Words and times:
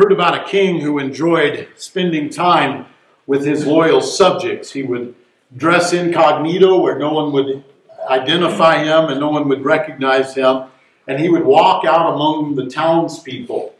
heard 0.00 0.12
about 0.12 0.34
a 0.34 0.48
king 0.48 0.80
who 0.80 0.98
enjoyed 0.98 1.68
spending 1.76 2.30
time 2.30 2.86
with 3.26 3.44
his 3.44 3.66
loyal 3.66 4.00
subjects. 4.00 4.72
He 4.72 4.82
would 4.82 5.14
dress 5.54 5.92
incognito 5.92 6.80
where 6.80 6.98
no 6.98 7.12
one 7.12 7.32
would 7.32 7.62
identify 8.08 8.82
him 8.82 9.10
and 9.10 9.20
no 9.20 9.28
one 9.28 9.46
would 9.50 9.62
recognize 9.62 10.34
him, 10.34 10.64
and 11.06 11.20
he 11.20 11.28
would 11.28 11.44
walk 11.44 11.84
out 11.84 12.14
among 12.14 12.54
the 12.54 12.66
townspeople. 12.66 13.74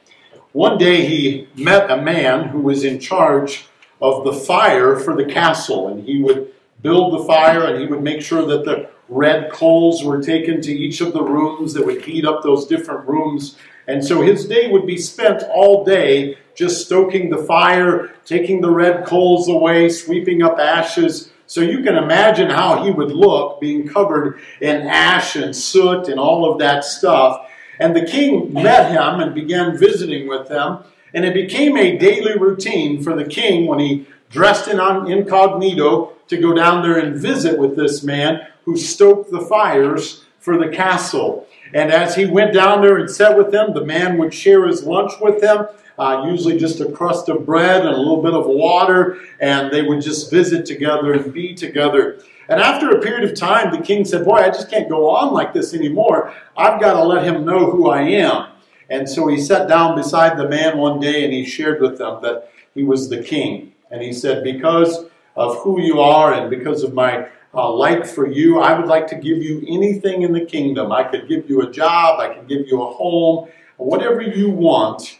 One 0.52 0.76
day 0.76 1.06
he 1.06 1.48
met 1.56 1.90
a 1.90 2.02
man 2.02 2.48
who 2.48 2.60
was 2.60 2.84
in 2.84 2.98
charge 2.98 3.64
of 4.02 4.24
the 4.24 4.34
fire 4.34 4.96
for 4.96 5.16
the 5.16 5.24
castle, 5.24 5.88
and 5.88 6.06
he 6.06 6.22
would 6.22 6.52
build 6.82 7.18
the 7.18 7.24
fire 7.24 7.64
and 7.64 7.80
he 7.80 7.86
would 7.86 8.02
make 8.02 8.20
sure 8.20 8.44
that 8.46 8.64
the 8.66 8.90
red 9.08 9.50
coals 9.50 10.04
were 10.04 10.22
taken 10.22 10.60
to 10.62 10.72
each 10.72 11.00
of 11.00 11.12
the 11.14 11.22
rooms 11.22 11.72
that 11.74 11.84
would 11.86 12.02
heat 12.02 12.26
up 12.26 12.42
those 12.42 12.66
different 12.66 13.08
rooms. 13.08 13.56
And 13.90 14.04
so 14.04 14.22
his 14.22 14.46
day 14.46 14.70
would 14.70 14.86
be 14.86 14.96
spent 14.96 15.42
all 15.52 15.84
day 15.84 16.38
just 16.54 16.86
stoking 16.86 17.28
the 17.28 17.42
fire, 17.44 18.14
taking 18.24 18.60
the 18.60 18.70
red 18.70 19.04
coals 19.04 19.48
away, 19.48 19.88
sweeping 19.88 20.42
up 20.42 20.60
ashes. 20.60 21.32
So 21.48 21.60
you 21.60 21.82
can 21.82 21.96
imagine 21.96 22.50
how 22.50 22.84
he 22.84 22.92
would 22.92 23.10
look 23.10 23.60
being 23.60 23.88
covered 23.88 24.38
in 24.60 24.82
ash 24.82 25.34
and 25.34 25.56
soot 25.56 26.06
and 26.06 26.20
all 26.20 26.48
of 26.48 26.60
that 26.60 26.84
stuff. 26.84 27.50
And 27.80 27.96
the 27.96 28.06
king 28.06 28.52
met 28.52 28.92
him 28.92 29.18
and 29.18 29.34
began 29.34 29.76
visiting 29.76 30.28
with 30.28 30.48
him. 30.48 30.78
And 31.12 31.24
it 31.24 31.34
became 31.34 31.76
a 31.76 31.98
daily 31.98 32.38
routine 32.38 33.02
for 33.02 33.16
the 33.16 33.24
king 33.24 33.66
when 33.66 33.80
he 33.80 34.06
dressed 34.30 34.68
in 34.68 34.78
incognito 34.78 36.12
to 36.28 36.36
go 36.36 36.54
down 36.54 36.84
there 36.84 36.98
and 36.98 37.16
visit 37.16 37.58
with 37.58 37.74
this 37.74 38.04
man 38.04 38.46
who 38.64 38.76
stoked 38.76 39.32
the 39.32 39.40
fires 39.40 40.24
for 40.38 40.56
the 40.56 40.68
castle. 40.68 41.48
And 41.72 41.92
as 41.92 42.14
he 42.14 42.26
went 42.26 42.52
down 42.52 42.82
there 42.82 42.96
and 42.96 43.10
sat 43.10 43.36
with 43.36 43.52
them, 43.52 43.74
the 43.74 43.84
man 43.84 44.18
would 44.18 44.34
share 44.34 44.66
his 44.66 44.84
lunch 44.84 45.12
with 45.20 45.40
them, 45.40 45.68
uh, 45.98 46.24
usually 46.26 46.58
just 46.58 46.80
a 46.80 46.90
crust 46.90 47.28
of 47.28 47.46
bread 47.46 47.84
and 47.84 47.94
a 47.94 47.98
little 47.98 48.22
bit 48.22 48.34
of 48.34 48.46
water, 48.46 49.18
and 49.38 49.70
they 49.70 49.82
would 49.82 50.02
just 50.02 50.30
visit 50.30 50.66
together 50.66 51.12
and 51.12 51.32
be 51.32 51.54
together. 51.54 52.20
And 52.48 52.60
after 52.60 52.90
a 52.90 53.00
period 53.00 53.30
of 53.30 53.38
time, 53.38 53.70
the 53.70 53.80
king 53.80 54.04
said, 54.04 54.24
Boy, 54.24 54.38
I 54.38 54.48
just 54.48 54.68
can't 54.68 54.88
go 54.88 55.08
on 55.10 55.32
like 55.32 55.52
this 55.52 55.72
anymore. 55.72 56.34
I've 56.56 56.80
got 56.80 56.94
to 56.94 57.04
let 57.04 57.24
him 57.24 57.44
know 57.44 57.70
who 57.70 57.88
I 57.88 58.02
am. 58.02 58.48
And 58.88 59.08
so 59.08 59.28
he 59.28 59.40
sat 59.40 59.68
down 59.68 59.96
beside 59.96 60.36
the 60.36 60.48
man 60.48 60.76
one 60.76 60.98
day 60.98 61.22
and 61.22 61.32
he 61.32 61.44
shared 61.44 61.80
with 61.80 61.98
them 61.98 62.20
that 62.22 62.50
he 62.74 62.82
was 62.82 63.08
the 63.08 63.22
king. 63.22 63.72
And 63.92 64.02
he 64.02 64.12
said, 64.12 64.42
Because 64.42 65.04
of 65.36 65.58
who 65.58 65.80
you 65.80 66.00
are 66.00 66.34
and 66.34 66.50
because 66.50 66.82
of 66.82 66.92
my 66.92 67.28
uh, 67.54 67.72
like 67.72 68.06
for 68.06 68.26
you, 68.26 68.60
I 68.60 68.78
would 68.78 68.88
like 68.88 69.06
to 69.08 69.16
give 69.16 69.42
you 69.42 69.64
anything 69.68 70.22
in 70.22 70.32
the 70.32 70.44
kingdom. 70.44 70.92
I 70.92 71.04
could 71.04 71.28
give 71.28 71.48
you 71.48 71.62
a 71.62 71.70
job, 71.70 72.20
I 72.20 72.34
could 72.34 72.48
give 72.48 72.66
you 72.68 72.82
a 72.82 72.92
home, 72.92 73.48
whatever 73.76 74.22
you 74.22 74.50
want, 74.50 75.18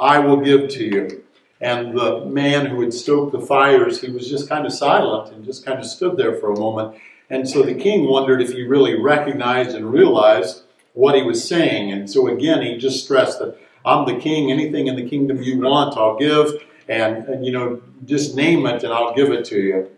I 0.00 0.18
will 0.18 0.36
give 0.36 0.68
to 0.70 0.84
you. 0.84 1.24
And 1.60 1.96
the 1.96 2.24
man 2.26 2.66
who 2.66 2.80
had 2.80 2.92
stoked 2.92 3.32
the 3.32 3.40
fires, 3.40 4.00
he 4.00 4.10
was 4.10 4.28
just 4.28 4.48
kind 4.48 4.66
of 4.66 4.72
silent 4.72 5.32
and 5.32 5.44
just 5.44 5.64
kind 5.64 5.78
of 5.78 5.86
stood 5.86 6.16
there 6.16 6.34
for 6.36 6.52
a 6.52 6.58
moment. 6.58 6.96
And 7.30 7.48
so 7.48 7.62
the 7.62 7.74
king 7.74 8.06
wondered 8.06 8.42
if 8.42 8.52
he 8.52 8.64
really 8.64 9.00
recognized 9.00 9.74
and 9.74 9.90
realized 9.90 10.62
what 10.92 11.14
he 11.14 11.22
was 11.22 11.46
saying. 11.46 11.90
And 11.90 12.10
so 12.10 12.28
again, 12.28 12.62
he 12.62 12.76
just 12.76 13.04
stressed 13.04 13.38
that 13.38 13.56
I'm 13.84 14.06
the 14.06 14.20
king. 14.20 14.50
Anything 14.50 14.88
in 14.88 14.96
the 14.96 15.08
kingdom 15.08 15.42
you 15.42 15.60
want, 15.60 15.96
I'll 15.96 16.18
give. 16.18 16.52
And, 16.88 17.26
and, 17.28 17.46
you 17.46 17.52
know, 17.52 17.80
just 18.04 18.36
name 18.36 18.66
it 18.66 18.84
and 18.84 18.92
I'll 18.92 19.14
give 19.14 19.30
it 19.30 19.44
to 19.46 19.58
you. 19.58 19.90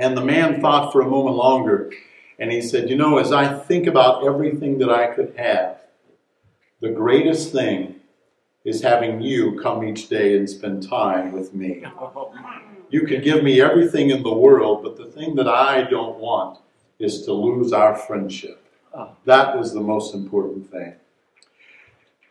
And 0.00 0.16
the 0.16 0.24
man 0.24 0.62
thought 0.62 0.92
for 0.92 1.02
a 1.02 1.08
moment 1.08 1.36
longer. 1.36 1.92
And 2.38 2.50
he 2.50 2.62
said, 2.62 2.88
You 2.88 2.96
know, 2.96 3.18
as 3.18 3.32
I 3.32 3.52
think 3.52 3.86
about 3.86 4.24
everything 4.24 4.78
that 4.78 4.88
I 4.88 5.08
could 5.08 5.34
have, 5.36 5.76
the 6.80 6.88
greatest 6.88 7.52
thing 7.52 7.96
is 8.64 8.80
having 8.80 9.20
you 9.20 9.60
come 9.60 9.84
each 9.84 10.08
day 10.08 10.38
and 10.38 10.48
spend 10.48 10.88
time 10.88 11.32
with 11.32 11.52
me. 11.52 11.84
You 12.88 13.06
can 13.06 13.22
give 13.22 13.44
me 13.44 13.60
everything 13.60 14.08
in 14.08 14.22
the 14.22 14.32
world, 14.32 14.82
but 14.82 14.96
the 14.96 15.04
thing 15.04 15.34
that 15.34 15.46
I 15.46 15.82
don't 15.82 16.18
want 16.18 16.60
is 16.98 17.22
to 17.26 17.34
lose 17.34 17.74
our 17.74 17.94
friendship. 17.94 18.62
That 19.26 19.58
is 19.58 19.74
the 19.74 19.80
most 19.80 20.14
important 20.14 20.70
thing. 20.70 20.94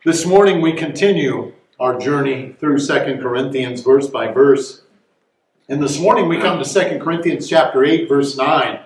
This 0.04 0.26
morning 0.26 0.60
we 0.60 0.72
continue 0.72 1.52
our 1.78 1.98
journey 1.98 2.56
through 2.58 2.80
Second 2.80 3.20
Corinthians 3.20 3.82
verse 3.82 4.08
by 4.08 4.32
verse. 4.32 4.82
And 5.70 5.80
this 5.80 6.00
morning 6.00 6.26
we 6.28 6.38
come 6.38 6.58
to 6.58 6.64
Second 6.64 7.00
Corinthians 7.00 7.48
chapter 7.48 7.84
8 7.84 8.08
verse 8.08 8.36
9. 8.36 8.80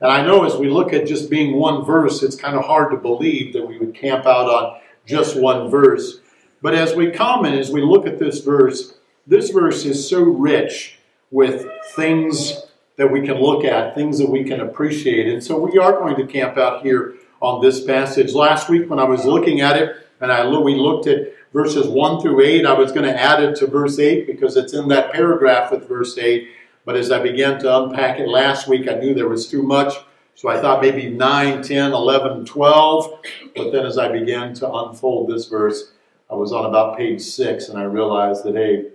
And 0.00 0.10
I 0.10 0.26
know 0.26 0.44
as 0.44 0.56
we 0.56 0.68
look 0.68 0.92
at 0.92 1.06
just 1.06 1.30
being 1.30 1.54
one 1.54 1.84
verse, 1.84 2.24
it's 2.24 2.34
kind 2.34 2.56
of 2.56 2.64
hard 2.64 2.90
to 2.90 2.96
believe 2.96 3.52
that 3.52 3.64
we 3.64 3.78
would 3.78 3.94
camp 3.94 4.26
out 4.26 4.48
on 4.48 4.80
just 5.06 5.40
one 5.40 5.70
verse. 5.70 6.18
But 6.60 6.74
as 6.74 6.92
we 6.92 7.12
come 7.12 7.44
and 7.44 7.56
as 7.56 7.70
we 7.70 7.82
look 7.82 8.04
at 8.04 8.18
this 8.18 8.40
verse, 8.40 8.94
this 9.28 9.50
verse 9.50 9.84
is 9.84 10.10
so 10.10 10.22
rich 10.22 10.98
with 11.30 11.68
things 11.94 12.64
that 12.96 13.12
we 13.12 13.24
can 13.24 13.40
look 13.40 13.64
at, 13.64 13.94
things 13.94 14.18
that 14.18 14.28
we 14.28 14.42
can 14.42 14.60
appreciate. 14.60 15.32
And 15.32 15.40
so 15.40 15.56
we 15.56 15.78
are 15.78 15.92
going 15.92 16.16
to 16.16 16.26
camp 16.26 16.58
out 16.58 16.82
here 16.82 17.14
on 17.40 17.62
this 17.62 17.84
passage. 17.84 18.32
Last 18.32 18.68
week 18.68 18.90
when 18.90 18.98
I 18.98 19.04
was 19.04 19.24
looking 19.24 19.60
at 19.60 19.76
it, 19.76 19.94
and 20.20 20.32
I 20.32 20.44
we 20.48 20.74
looked 20.74 21.06
at 21.06 21.32
verses 21.54 21.86
1 21.86 22.20
through 22.20 22.42
8, 22.42 22.66
I 22.66 22.72
was 22.74 22.92
going 22.92 23.06
to 23.06 23.18
add 23.18 23.42
it 23.42 23.56
to 23.56 23.66
verse 23.68 23.98
8 23.98 24.26
because 24.26 24.56
it's 24.56 24.74
in 24.74 24.88
that 24.88 25.12
paragraph 25.12 25.70
with 25.70 25.88
verse 25.88 26.18
8. 26.18 26.48
But 26.84 26.96
as 26.96 27.10
I 27.10 27.22
began 27.22 27.58
to 27.60 27.84
unpack 27.84 28.18
it 28.18 28.28
last 28.28 28.68
week, 28.68 28.88
I 28.88 28.94
knew 28.94 29.14
there 29.14 29.28
was 29.28 29.48
too 29.48 29.62
much. 29.62 29.94
So 30.34 30.48
I 30.48 30.60
thought 30.60 30.82
maybe 30.82 31.08
9, 31.08 31.62
10, 31.62 31.92
11, 31.92 32.44
12. 32.44 33.20
But 33.54 33.70
then 33.70 33.86
as 33.86 33.96
I 33.96 34.08
began 34.08 34.52
to 34.54 34.70
unfold 34.70 35.30
this 35.30 35.46
verse, 35.46 35.92
I 36.28 36.34
was 36.34 36.52
on 36.52 36.66
about 36.66 36.98
page 36.98 37.22
six 37.22 37.68
and 37.68 37.78
I 37.78 37.84
realized 37.84 38.44
that, 38.44 38.56
hey, 38.56 38.88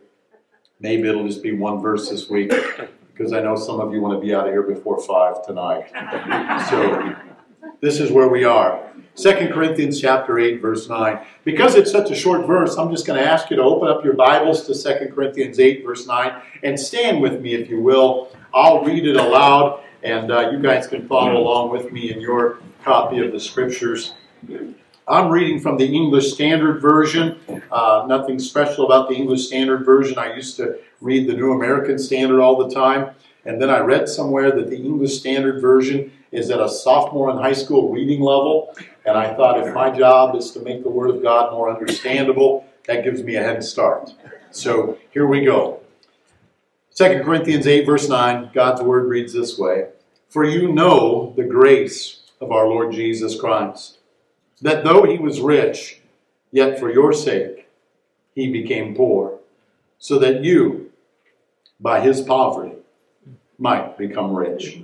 maybe 0.81 1.07
it'll 1.07 1.25
just 1.25 1.41
be 1.41 1.53
one 1.53 1.81
verse 1.81 2.09
this 2.09 2.29
week 2.29 2.51
because 3.13 3.31
I 3.31 3.39
know 3.39 3.55
some 3.55 3.79
of 3.79 3.93
you 3.93 4.01
want 4.01 4.19
to 4.19 4.25
be 4.25 4.35
out 4.35 4.47
of 4.47 4.51
here 4.51 4.63
before 4.63 5.01
five 5.01 5.45
tonight. 5.45 5.89
so 6.69 7.15
this 7.79 8.01
is 8.01 8.11
where 8.11 8.27
we 8.27 8.43
are. 8.43 8.88
2 9.21 9.49
Corinthians 9.51 9.99
chapter 9.99 10.39
8, 10.39 10.61
verse 10.61 10.87
9. 10.87 11.19
Because 11.43 11.75
it's 11.75 11.91
such 11.91 12.09
a 12.09 12.15
short 12.15 12.47
verse, 12.47 12.77
I'm 12.77 12.89
just 12.89 13.05
going 13.05 13.21
to 13.21 13.29
ask 13.29 13.49
you 13.49 13.57
to 13.57 13.63
open 13.63 13.89
up 13.89 14.03
your 14.03 14.13
Bibles 14.13 14.65
to 14.67 14.73
2 14.73 15.13
Corinthians 15.13 15.59
8, 15.59 15.83
verse 15.85 16.07
9, 16.07 16.41
and 16.63 16.79
stand 16.79 17.21
with 17.21 17.41
me 17.41 17.53
if 17.53 17.69
you 17.69 17.81
will. 17.81 18.31
I'll 18.53 18.81
read 18.85 19.05
it 19.05 19.17
aloud, 19.17 19.83
and 20.03 20.31
uh, 20.31 20.51
you 20.51 20.59
guys 20.59 20.87
can 20.87 21.05
follow 21.05 21.37
along 21.37 21.71
with 21.71 21.91
me 21.91 22.13
in 22.13 22.21
your 22.21 22.59
copy 22.85 23.19
of 23.19 23.33
the 23.33 23.39
scriptures. 23.41 24.13
I'm 25.05 25.29
reading 25.29 25.59
from 25.59 25.77
the 25.77 25.85
English 25.85 26.31
Standard 26.31 26.81
Version. 26.81 27.39
Uh, 27.71 28.05
nothing 28.07 28.39
special 28.39 28.85
about 28.85 29.09
the 29.09 29.15
English 29.15 29.47
Standard 29.47 29.83
Version. 29.83 30.17
I 30.17 30.33
used 30.33 30.55
to 30.57 30.79
read 31.01 31.27
the 31.27 31.33
New 31.33 31.51
American 31.51 31.99
Standard 31.99 32.39
all 32.39 32.55
the 32.65 32.73
time. 32.73 33.09
And 33.45 33.61
then 33.61 33.69
I 33.69 33.79
read 33.79 34.07
somewhere 34.07 34.51
that 34.51 34.69
the 34.69 34.77
English 34.77 35.17
Standard 35.17 35.61
Version 35.61 36.11
is 36.31 36.49
at 36.51 36.59
a 36.59 36.69
sophomore 36.69 37.31
in 37.31 37.37
high 37.37 37.53
school 37.53 37.91
reading 37.91 38.21
level. 38.21 38.75
And 39.09 39.17
I 39.17 39.33
thought 39.33 39.67
if 39.67 39.73
my 39.73 39.89
job 39.89 40.35
is 40.35 40.51
to 40.51 40.59
make 40.59 40.83
the 40.83 40.89
Word 40.89 41.09
of 41.09 41.23
God 41.23 41.51
more 41.51 41.75
understandable, 41.75 42.63
that 42.85 43.03
gives 43.03 43.23
me 43.23 43.37
a 43.37 43.41
head 43.41 43.63
start. 43.63 44.13
So 44.51 44.99
here 45.09 45.25
we 45.25 45.43
go. 45.43 45.79
2 46.93 47.23
Corinthians 47.23 47.65
8, 47.65 47.87
verse 47.87 48.07
9, 48.07 48.51
God's 48.53 48.83
Word 48.83 49.09
reads 49.09 49.33
this 49.33 49.57
way 49.57 49.87
For 50.29 50.45
you 50.45 50.71
know 50.71 51.33
the 51.35 51.43
grace 51.43 52.29
of 52.39 52.51
our 52.51 52.67
Lord 52.67 52.93
Jesus 52.93 53.39
Christ 53.39 53.97
that 54.61 54.83
though 54.83 55.05
he 55.05 55.17
was 55.17 55.41
rich, 55.41 56.01
yet 56.51 56.79
for 56.79 56.93
your 56.93 57.11
sake 57.11 57.67
he 58.35 58.51
became 58.51 58.93
poor, 58.93 59.39
so 59.97 60.19
that 60.19 60.43
you, 60.43 60.91
by 61.79 61.99
his 61.99 62.21
poverty, 62.21 62.75
might 63.57 63.97
become 63.97 64.35
rich. 64.35 64.83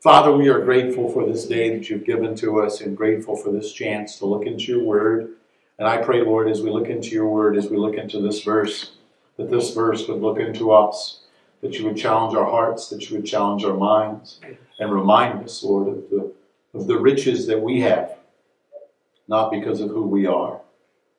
Father, 0.00 0.32
we 0.32 0.48
are 0.48 0.64
grateful 0.64 1.12
for 1.12 1.26
this 1.26 1.46
day 1.46 1.76
that 1.76 1.90
you've 1.90 2.04
given 2.04 2.34
to 2.36 2.60
us 2.60 2.80
and 2.80 2.96
grateful 2.96 3.36
for 3.36 3.50
this 3.50 3.72
chance 3.72 4.18
to 4.18 4.26
look 4.26 4.46
into 4.46 4.64
your 4.64 4.84
word. 4.84 5.34
And 5.78 5.88
I 5.88 5.98
pray, 5.98 6.22
Lord, 6.22 6.48
as 6.48 6.62
we 6.62 6.70
look 6.70 6.88
into 6.88 7.10
your 7.10 7.28
word, 7.28 7.56
as 7.56 7.68
we 7.68 7.76
look 7.76 7.96
into 7.96 8.20
this 8.20 8.42
verse, 8.42 8.92
that 9.36 9.50
this 9.50 9.74
verse 9.74 10.06
would 10.08 10.20
look 10.20 10.38
into 10.38 10.72
us, 10.72 11.22
that 11.62 11.74
you 11.74 11.84
would 11.84 11.96
challenge 11.96 12.36
our 12.36 12.48
hearts, 12.48 12.88
that 12.90 13.08
you 13.08 13.16
would 13.16 13.26
challenge 13.26 13.64
our 13.64 13.76
minds, 13.76 14.40
and 14.78 14.92
remind 14.92 15.44
us, 15.44 15.62
Lord, 15.62 15.88
of 15.88 16.10
the, 16.10 16.32
of 16.74 16.86
the 16.86 16.98
riches 16.98 17.46
that 17.48 17.60
we 17.60 17.80
have 17.80 18.18
not 19.28 19.50
because 19.50 19.80
of 19.80 19.90
who 19.90 20.02
we 20.02 20.26
are, 20.26 20.60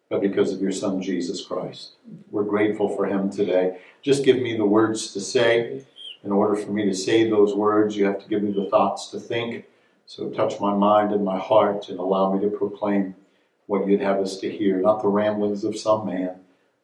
but 0.10 0.22
because 0.22 0.52
of 0.52 0.62
your 0.62 0.72
Son, 0.72 1.02
Jesus 1.02 1.46
Christ. 1.46 1.92
We're 2.32 2.44
grateful 2.44 2.90
for 2.90 3.06
him 3.06 3.30
today. 3.30 3.78
Just 4.02 4.26
give 4.26 4.38
me 4.38 4.58
the 4.58 4.66
words 4.66 5.14
to 5.14 5.22
say. 5.22 5.86
In 6.24 6.32
order 6.32 6.56
for 6.56 6.72
me 6.72 6.86
to 6.86 6.94
say 6.94 7.30
those 7.30 7.56
words, 7.56 7.96
you 7.96 8.06
have 8.06 8.22
to 8.22 8.28
give 8.28 8.44
me 8.44 8.52
the 8.52 8.70
thoughts 8.70 9.08
to 9.12 9.20
think. 9.20 9.66
So 10.06 10.30
touch 10.30 10.60
my 10.60 10.74
mind 10.74 11.14
and 11.14 11.24
my 11.24 11.38
heart 11.38 11.90
and 11.90 12.00
allow 12.00 12.34
me 12.34 12.42
to 12.42 12.50
proclaim 12.50 13.16
what 13.68 13.88
you'd 13.88 14.02
have 14.02 14.18
us 14.18 14.40
to 14.40 14.50
hear, 14.50 14.82
not 14.82 15.02
the 15.02 15.08
ramblings 15.08 15.64
of 15.64 15.78
some 15.78 16.08
man, 16.08 16.40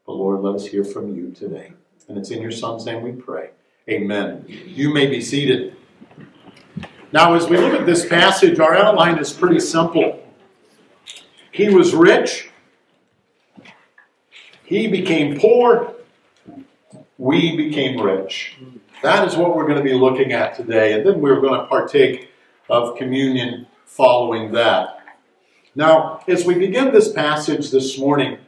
but 0.05 0.13
Lord, 0.13 0.41
let 0.41 0.53
us 0.53 0.67
hear 0.67 0.83
from 0.83 1.15
you 1.15 1.31
today. 1.31 1.73
And 2.07 2.17
it's 2.17 2.29
in 2.29 2.41
your 2.41 2.51
Son's 2.51 2.85
name 2.85 3.01
we 3.01 3.11
pray. 3.11 3.49
Amen. 3.89 4.45
You 4.47 4.93
may 4.93 5.07
be 5.07 5.19
seated. 5.19 5.75
Now, 7.11 7.33
as 7.33 7.47
we 7.47 7.57
look 7.57 7.73
at 7.73 7.87
this 7.87 8.07
passage, 8.07 8.59
our 8.59 8.75
outline 8.75 9.17
is 9.17 9.33
pretty 9.33 9.59
simple. 9.59 10.23
He 11.51 11.69
was 11.69 11.95
rich. 11.95 12.51
He 14.63 14.87
became 14.87 15.39
poor, 15.39 15.94
we 17.17 17.55
became 17.55 17.99
rich. 18.01 18.57
That 19.01 19.27
is 19.27 19.35
what 19.35 19.55
we're 19.55 19.67
going 19.67 19.77
to 19.77 19.83
be 19.83 19.93
looking 19.93 20.33
at 20.33 20.55
today, 20.55 20.93
and 20.93 21.05
then 21.05 21.21
we're 21.21 21.41
going 21.41 21.59
to 21.59 21.67
partake 21.67 22.29
of 22.69 22.97
communion 22.97 23.67
following 23.85 24.51
that. 24.53 24.99
Now, 25.75 26.21
as 26.27 26.45
we 26.45 26.55
begin 26.55 26.91
this 26.91 27.11
passage 27.11 27.71
this 27.71 27.99
morning, 27.99 28.39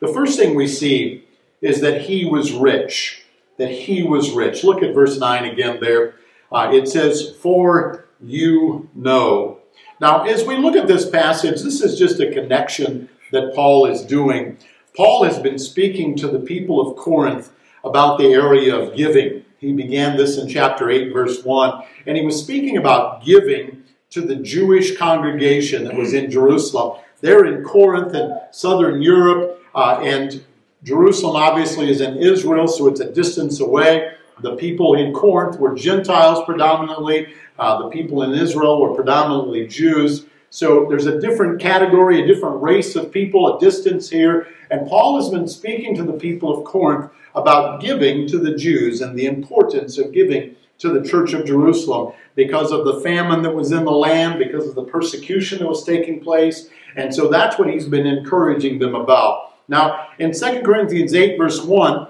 the 0.00 0.08
first 0.08 0.38
thing 0.38 0.54
we 0.54 0.66
see 0.66 1.24
is 1.60 1.80
that 1.80 2.02
he 2.02 2.24
was 2.24 2.52
rich. 2.52 3.24
That 3.58 3.70
he 3.70 4.02
was 4.02 4.32
rich. 4.32 4.62
Look 4.64 4.82
at 4.82 4.94
verse 4.94 5.18
9 5.18 5.44
again 5.44 5.78
there. 5.80 6.16
Uh, 6.52 6.70
it 6.72 6.88
says, 6.88 7.34
For 7.40 8.06
you 8.20 8.88
know. 8.94 9.60
Now, 10.00 10.24
as 10.24 10.44
we 10.44 10.56
look 10.56 10.76
at 10.76 10.86
this 10.86 11.08
passage, 11.08 11.62
this 11.62 11.80
is 11.80 11.98
just 11.98 12.20
a 12.20 12.32
connection 12.32 13.08
that 13.32 13.54
Paul 13.54 13.86
is 13.86 14.02
doing. 14.02 14.58
Paul 14.96 15.24
has 15.24 15.38
been 15.38 15.58
speaking 15.58 16.16
to 16.16 16.28
the 16.28 16.38
people 16.38 16.80
of 16.80 16.96
Corinth 16.96 17.52
about 17.86 18.18
the 18.18 18.26
area 18.26 18.74
of 18.74 18.96
giving. 18.96 19.44
He 19.58 19.72
began 19.72 20.16
this 20.16 20.38
in 20.38 20.48
chapter 20.48 20.90
8, 20.90 21.12
verse 21.12 21.42
1, 21.44 21.84
and 22.06 22.16
he 22.16 22.24
was 22.24 22.40
speaking 22.40 22.76
about 22.76 23.24
giving 23.24 23.84
to 24.10 24.20
the 24.20 24.36
Jewish 24.36 24.96
congregation 24.96 25.84
that 25.84 25.94
was 25.94 26.12
in 26.12 26.30
Jerusalem. 26.30 27.00
They're 27.20 27.46
in 27.46 27.64
Corinth 27.64 28.14
and 28.14 28.38
southern 28.50 29.02
Europe, 29.02 29.62
uh, 29.74 30.00
and 30.02 30.44
Jerusalem 30.82 31.36
obviously 31.36 31.90
is 31.90 32.00
in 32.00 32.18
Israel, 32.18 32.68
so 32.68 32.86
it's 32.86 33.00
a 33.00 33.10
distance 33.10 33.60
away. 33.60 34.12
The 34.40 34.56
people 34.56 34.94
in 34.94 35.12
Corinth 35.14 35.58
were 35.58 35.74
Gentiles 35.74 36.44
predominantly. 36.44 37.28
Uh, 37.58 37.82
the 37.82 37.88
people 37.88 38.22
in 38.22 38.34
Israel 38.34 38.80
were 38.80 38.94
predominantly 38.94 39.66
Jews. 39.66 40.26
So 40.50 40.86
there's 40.88 41.06
a 41.06 41.20
different 41.20 41.60
category, 41.60 42.22
a 42.22 42.26
different 42.26 42.62
race 42.62 42.96
of 42.96 43.10
people, 43.10 43.56
a 43.56 43.60
distance 43.60 44.08
here. 44.08 44.48
And 44.70 44.86
Paul 44.86 45.20
has 45.20 45.30
been 45.30 45.48
speaking 45.48 45.94
to 45.96 46.02
the 46.02 46.12
people 46.12 46.56
of 46.56 46.64
Corinth 46.64 47.10
about 47.36 47.80
giving 47.80 48.26
to 48.26 48.38
the 48.38 48.56
Jews 48.56 49.00
and 49.00 49.16
the 49.16 49.26
importance 49.26 49.98
of 49.98 50.12
giving 50.12 50.56
to 50.78 50.88
the 50.90 51.06
church 51.06 51.32
of 51.32 51.46
Jerusalem 51.46 52.12
because 52.34 52.72
of 52.72 52.84
the 52.84 53.00
famine 53.00 53.42
that 53.42 53.54
was 53.54 53.72
in 53.72 53.84
the 53.84 53.92
land, 53.92 54.38
because 54.38 54.68
of 54.68 54.74
the 54.74 54.84
persecution 54.84 55.60
that 55.60 55.68
was 55.68 55.84
taking 55.84 56.20
place. 56.20 56.68
And 56.96 57.14
so 57.14 57.28
that's 57.28 57.58
what 57.58 57.68
he's 57.68 57.86
been 57.86 58.06
encouraging 58.06 58.78
them 58.78 58.94
about. 58.94 59.54
Now, 59.68 60.08
in 60.18 60.32
2 60.32 60.62
Corinthians 60.62 61.14
8, 61.14 61.38
verse 61.38 61.62
1, 61.62 62.08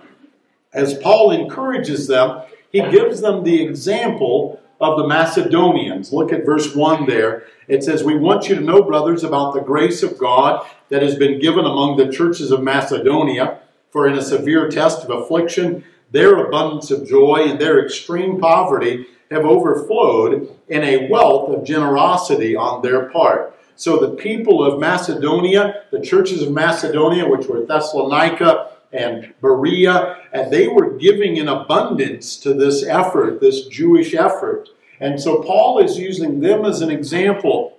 as 0.73 0.99
Paul 0.99 1.31
encourages 1.31 2.07
them, 2.07 2.43
he 2.71 2.81
gives 2.91 3.21
them 3.21 3.43
the 3.43 3.63
example 3.63 4.61
of 4.81 4.99
the 4.99 5.07
Macedonians. 5.07 6.13
Look 6.13 6.33
at 6.33 6.45
verse 6.45 6.75
1 6.75 7.07
there. 7.07 7.45
It 7.67 7.83
says, 7.83 8.05
We 8.05 8.17
want 8.17 8.49
you 8.49 8.55
to 8.57 8.61
know, 8.61 8.83
brothers, 8.83 9.25
about 9.25 9.55
the 9.55 9.61
grace 9.61 10.03
of 10.03 10.19
God 10.19 10.67
that 10.91 11.03
has 11.03 11.17
been 11.17 11.41
given 11.41 11.65
among 11.65 11.97
the 11.97 12.13
churches 12.13 12.51
of 12.51 12.63
Macedonia. 12.63 13.61
For 13.97 14.07
in 14.07 14.19
a 14.19 14.23
severe 14.23 14.69
test 14.69 15.05
of 15.05 15.11
affliction, 15.11 15.83
their 16.11 16.37
abundance 16.45 16.91
of 16.91 17.09
joy 17.09 17.47
and 17.47 17.59
their 17.59 17.83
extreme 17.83 18.39
poverty 18.39 19.07
have 19.31 19.47
overflowed 19.47 20.55
in 20.69 20.85
a 20.85 21.09
wealth 21.09 21.49
of 21.49 21.65
generosity 21.65 22.55
on 22.55 22.83
their 22.83 23.09
part. 23.09 23.59
So 23.75 23.97
the 23.97 24.11
people 24.11 24.63
of 24.63 24.79
Macedonia, 24.79 25.85
the 25.91 26.03
churches 26.03 26.43
of 26.43 26.53
Macedonia, 26.53 27.27
which 27.27 27.47
were 27.47 27.65
Thessalonica 27.65 28.73
and 28.93 29.33
Berea, 29.41 30.19
and 30.31 30.53
they 30.53 30.69
were 30.69 30.91
giving 30.99 31.39
in 31.39 31.49
abundance 31.49 32.37
to 32.41 32.53
this 32.53 32.85
effort, 32.85 33.41
this 33.41 33.67
Jewish 33.69 34.13
effort. 34.13 34.69
And 35.01 35.19
so 35.19 35.43
Paul 35.43 35.83
is 35.83 35.97
using 35.97 36.41
them 36.41 36.67
as 36.67 36.83
an 36.83 36.91
example 36.91 37.79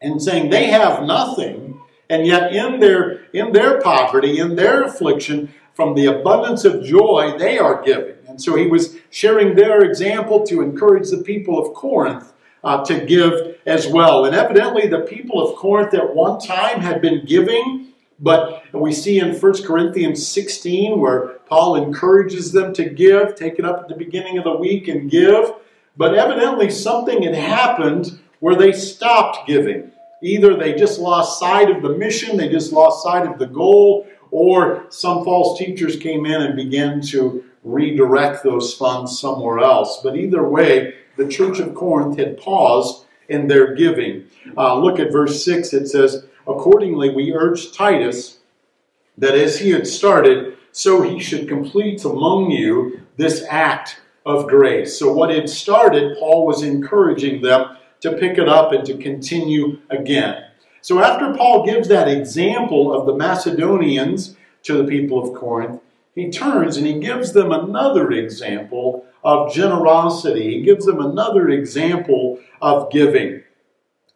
and 0.00 0.22
saying 0.22 0.50
they 0.50 0.66
have 0.66 1.02
nothing, 1.02 1.80
and 2.10 2.26
yet 2.26 2.52
in 2.52 2.80
their 2.80 3.22
in 3.32 3.52
their 3.52 3.80
poverty, 3.80 4.38
in 4.38 4.56
their 4.56 4.82
affliction, 4.82 5.54
from 5.72 5.94
the 5.94 6.06
abundance 6.06 6.64
of 6.66 6.84
joy, 6.84 7.36
they 7.38 7.58
are 7.58 7.82
giving. 7.82 8.16
And 8.28 8.42
so 8.42 8.56
he 8.56 8.66
was 8.66 8.96
sharing 9.08 9.54
their 9.54 9.80
example 9.80 10.44
to 10.46 10.60
encourage 10.60 11.08
the 11.08 11.22
people 11.22 11.58
of 11.58 11.72
Corinth 11.74 12.32
uh, 12.62 12.84
to 12.84 13.06
give 13.06 13.56
as 13.64 13.86
well. 13.86 14.26
And 14.26 14.34
evidently, 14.34 14.88
the 14.88 15.00
people 15.00 15.40
of 15.40 15.56
Corinth 15.56 15.94
at 15.94 16.14
one 16.14 16.38
time 16.38 16.80
had 16.80 17.00
been 17.00 17.24
giving, 17.24 17.92
but 18.18 18.64
we 18.74 18.92
see 18.92 19.20
in 19.20 19.34
1 19.34 19.62
Corinthians 19.64 20.26
16 20.26 21.00
where 21.00 21.38
Paul 21.46 21.76
encourages 21.76 22.52
them 22.52 22.74
to 22.74 22.84
give, 22.84 23.34
take 23.36 23.58
it 23.58 23.64
up 23.64 23.80
at 23.80 23.88
the 23.88 23.94
beginning 23.94 24.36
of 24.36 24.44
the 24.44 24.56
week 24.56 24.88
and 24.88 25.10
give. 25.10 25.52
But 25.96 26.14
evidently, 26.14 26.70
something 26.70 27.22
had 27.22 27.34
happened 27.34 28.20
where 28.40 28.56
they 28.56 28.72
stopped 28.72 29.46
giving. 29.46 29.89
Either 30.22 30.56
they 30.56 30.74
just 30.74 30.98
lost 30.98 31.40
sight 31.40 31.70
of 31.70 31.82
the 31.82 31.96
mission, 31.96 32.36
they 32.36 32.48
just 32.48 32.72
lost 32.72 33.02
sight 33.02 33.26
of 33.26 33.38
the 33.38 33.46
goal, 33.46 34.06
or 34.30 34.86
some 34.90 35.24
false 35.24 35.58
teachers 35.58 35.96
came 35.96 36.26
in 36.26 36.42
and 36.42 36.56
began 36.56 37.00
to 37.00 37.44
redirect 37.64 38.42
those 38.42 38.74
funds 38.74 39.18
somewhere 39.18 39.58
else. 39.58 40.00
But 40.02 40.16
either 40.16 40.46
way, 40.46 40.94
the 41.16 41.28
church 41.28 41.58
of 41.58 41.74
Corinth 41.74 42.18
had 42.18 42.38
paused 42.38 43.06
in 43.28 43.46
their 43.46 43.74
giving. 43.74 44.26
Uh, 44.56 44.78
look 44.78 44.98
at 44.98 45.12
verse 45.12 45.44
6. 45.44 45.72
It 45.72 45.86
says, 45.86 46.26
Accordingly, 46.46 47.10
we 47.10 47.32
urged 47.32 47.74
Titus 47.74 48.38
that 49.18 49.34
as 49.34 49.58
he 49.58 49.70
had 49.70 49.86
started, 49.86 50.56
so 50.72 51.02
he 51.02 51.20
should 51.20 51.48
complete 51.48 52.04
among 52.04 52.50
you 52.50 53.00
this 53.16 53.44
act 53.48 54.00
of 54.24 54.48
grace. 54.48 54.98
So, 54.98 55.12
what 55.12 55.30
had 55.30 55.48
started, 55.48 56.16
Paul 56.18 56.46
was 56.46 56.62
encouraging 56.62 57.42
them 57.42 57.76
to 58.00 58.12
pick 58.12 58.38
it 58.38 58.48
up 58.48 58.72
and 58.72 58.84
to 58.86 58.96
continue 58.96 59.78
again. 59.90 60.44
So, 60.82 61.00
after 61.00 61.34
Paul 61.34 61.66
gives 61.66 61.88
that 61.88 62.08
example 62.08 62.92
of 62.92 63.06
the 63.06 63.14
Macedonians 63.14 64.36
to 64.62 64.74
the 64.74 64.84
people 64.84 65.22
of 65.22 65.38
Corinth, 65.38 65.80
he 66.14 66.30
turns 66.30 66.76
and 66.76 66.86
he 66.86 66.98
gives 66.98 67.32
them 67.32 67.52
another 67.52 68.10
example 68.10 69.04
of 69.22 69.52
generosity. 69.52 70.56
He 70.56 70.62
gives 70.62 70.86
them 70.86 71.00
another 71.00 71.48
example 71.50 72.38
of 72.60 72.90
giving. 72.90 73.42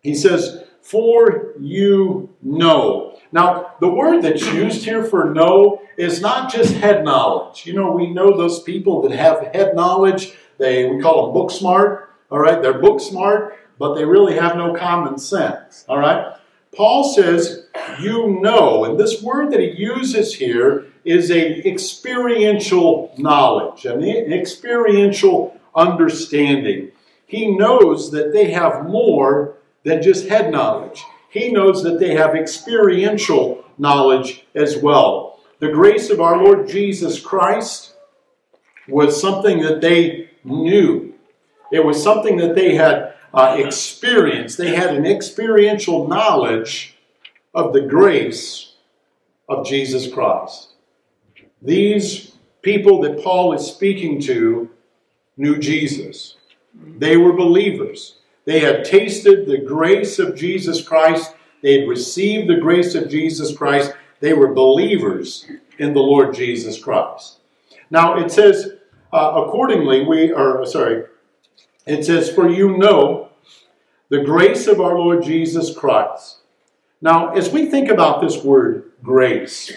He 0.01 0.15
says, 0.15 0.65
For 0.83 1.55
you 1.61 2.31
know. 2.43 3.19
Now, 3.33 3.75
the 3.81 3.91
word 3.91 4.23
that's 4.23 4.47
used 4.53 4.85
here 4.85 5.05
for 5.05 5.31
know 5.31 5.83
is 5.97 6.21
not 6.21 6.53
just 6.53 6.75
head 6.75 7.05
knowledge. 7.05 7.67
You 7.67 7.75
know, 7.75 7.93
we 7.93 8.11
know 8.11 8.37
those 8.37 8.63
people 8.63 9.03
that 9.03 9.13
have 9.13 9.55
head 9.55 9.75
knowledge. 9.75 10.33
They 10.59 10.89
we 10.89 11.01
call 11.01 11.27
them 11.27 11.35
book 11.35 11.51
smart. 11.51 12.15
All 12.31 12.39
right, 12.39 12.61
they're 12.61 12.79
book 12.79 13.01
smart, 13.01 13.57
but 13.79 13.95
they 13.95 14.05
really 14.05 14.35
have 14.37 14.57
no 14.57 14.75
common 14.75 15.19
sense. 15.19 15.85
All 15.89 15.99
right. 15.99 16.37
Paul 16.75 17.05
says, 17.05 17.67
you 18.01 18.41
know, 18.41 18.85
and 18.85 18.99
this 18.99 19.23
word 19.23 19.53
that 19.53 19.61
he 19.61 19.71
uses 19.71 20.35
here 20.35 20.87
is 21.05 21.31
a 21.31 21.67
experiential 21.67 23.15
knowledge, 23.17 23.85
an 23.87 24.03
experiential 24.03 25.59
understanding. 25.75 26.91
He 27.27 27.57
knows 27.57 28.11
that 28.11 28.33
they 28.33 28.51
have 28.51 28.87
more 28.87 29.57
than 29.85 30.03
just 30.03 30.29
head 30.29 30.51
knowledge. 30.51 31.05
He 31.29 31.53
knows 31.53 31.83
that 31.83 31.99
they 31.99 32.15
have 32.15 32.35
experiential 32.35 33.65
knowledge 33.79 34.47
as 34.55 34.77
well. 34.77 35.41
The 35.59 35.73
grace 35.73 36.11
of 36.11 36.21
our 36.21 36.43
Lord 36.43 36.69
Jesus 36.69 37.21
Christ 37.21 37.95
was 38.89 39.21
something 39.21 39.63
that 39.63 39.81
they 39.81 40.31
knew. 40.45 41.15
It 41.73 41.85
was 41.85 42.03
something 42.03 42.37
that 42.39 42.55
they 42.55 42.75
had 42.75 43.14
uh, 43.35 43.57
experienced. 43.59 44.57
They 44.57 44.75
had 44.75 44.95
an 44.95 45.05
experiential 45.05 46.07
knowledge 46.07 46.95
of 47.53 47.73
the 47.73 47.83
grace 47.83 48.75
of 49.49 49.67
Jesus 49.67 50.13
Christ. 50.13 50.69
These 51.61 52.37
people 52.63 53.01
that 53.03 53.23
Paul 53.23 53.53
is 53.53 53.67
speaking 53.67 54.21
to 54.23 54.71
knew 55.37 55.59
Jesus. 55.59 56.37
They 56.75 57.17
were 57.17 57.33
believers. 57.33 58.17
They 58.45 58.61
had 58.61 58.85
tasted 58.85 59.47
the 59.47 59.59
grace 59.59 60.19
of 60.19 60.37
Jesus 60.37 60.87
Christ. 60.87 61.35
They 61.63 61.81
had 61.81 61.89
received 61.89 62.49
the 62.49 62.61
grace 62.61 62.95
of 62.95 63.09
Jesus 63.09 63.57
Christ. 63.57 63.93
They 64.21 64.33
were 64.33 64.55
believers 64.55 65.47
in 65.79 65.93
the 65.93 66.01
Lord 66.01 66.35
Jesus 66.35 66.79
Christ. 66.79 67.39
Now 67.91 68.19
it 68.19 68.31
says, 68.31 68.75
uh, 69.13 69.45
accordingly, 69.45 70.05
we 70.05 70.33
are, 70.33 70.65
sorry, 70.67 71.05
it 71.87 72.05
says, 72.05 72.31
For 72.31 72.49
you 72.49 72.77
know 72.77 73.31
the 74.09 74.23
grace 74.23 74.67
of 74.67 74.81
our 74.81 74.99
Lord 74.99 75.23
Jesus 75.23 75.77
Christ. 75.77 76.39
Now, 77.01 77.33
as 77.35 77.51
we 77.51 77.67
think 77.67 77.91
about 77.91 78.21
this 78.21 78.43
word 78.43 78.93
grace, 79.03 79.73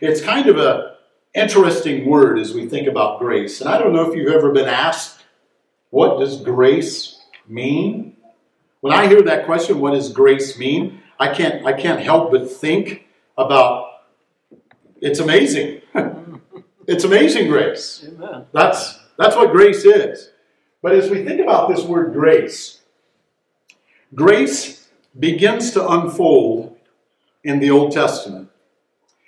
it's 0.00 0.20
kind 0.20 0.48
of 0.48 0.58
a 0.58 0.96
interesting 1.34 2.06
word 2.06 2.38
as 2.38 2.54
we 2.54 2.66
think 2.66 2.86
about 2.86 3.18
grace. 3.18 3.60
And 3.60 3.68
I 3.68 3.78
don't 3.78 3.92
know 3.92 4.10
if 4.10 4.16
you've 4.16 4.32
ever 4.32 4.52
been 4.52 4.68
asked, 4.68 5.20
what 5.90 6.18
does 6.20 6.40
grace 6.40 7.20
mean? 7.48 8.16
When 8.80 8.92
I 8.92 9.06
hear 9.08 9.22
that 9.22 9.46
question, 9.46 9.80
what 9.80 9.92
does 9.92 10.12
grace 10.12 10.58
mean? 10.58 11.00
I 11.18 11.32
can't 11.32 11.64
I 11.64 11.72
can't 11.72 12.00
help 12.00 12.32
but 12.32 12.50
think 12.50 13.06
about 13.38 14.02
it's 15.00 15.20
amazing. 15.20 15.80
it's 16.86 17.04
amazing 17.04 17.48
grace. 17.48 18.04
Amen. 18.06 18.46
That's 18.52 18.98
that's 19.16 19.36
what 19.36 19.52
grace 19.52 19.84
is. 19.84 20.30
But 20.84 20.96
as 20.96 21.08
we 21.08 21.24
think 21.24 21.40
about 21.40 21.70
this 21.70 21.82
word 21.82 22.12
grace, 22.12 22.82
grace 24.14 24.86
begins 25.18 25.70
to 25.70 25.88
unfold 25.88 26.76
in 27.42 27.58
the 27.58 27.70
Old 27.70 27.92
Testament. 27.92 28.50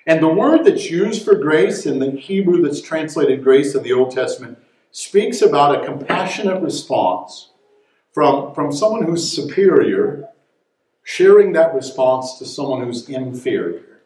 And 0.06 0.22
the 0.22 0.28
word 0.28 0.66
that's 0.66 0.90
used 0.90 1.24
for 1.24 1.34
grace 1.34 1.86
in 1.86 1.98
the 1.98 2.10
Hebrew 2.10 2.60
that's 2.60 2.82
translated 2.82 3.42
grace 3.42 3.74
in 3.74 3.82
the 3.82 3.94
Old 3.94 4.10
Testament 4.10 4.58
speaks 4.92 5.40
about 5.40 5.82
a 5.82 5.86
compassionate 5.86 6.62
response 6.62 7.52
from, 8.12 8.52
from 8.54 8.70
someone 8.70 9.06
who's 9.06 9.32
superior, 9.32 10.28
sharing 11.04 11.54
that 11.54 11.74
response 11.74 12.38
to 12.38 12.44
someone 12.44 12.84
who's 12.84 13.08
inferior. 13.08 14.02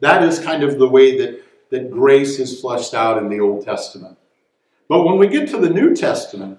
That 0.00 0.22
is 0.22 0.38
kind 0.40 0.62
of 0.62 0.78
the 0.78 0.90
way 0.90 1.16
that, 1.16 1.42
that 1.70 1.90
grace 1.90 2.38
is 2.38 2.60
fleshed 2.60 2.92
out 2.92 3.16
in 3.16 3.30
the 3.30 3.40
Old 3.40 3.64
Testament. 3.64 4.18
But 4.90 5.04
when 5.04 5.16
we 5.16 5.26
get 5.26 5.48
to 5.48 5.56
the 5.56 5.70
New 5.70 5.96
Testament, 5.96 6.58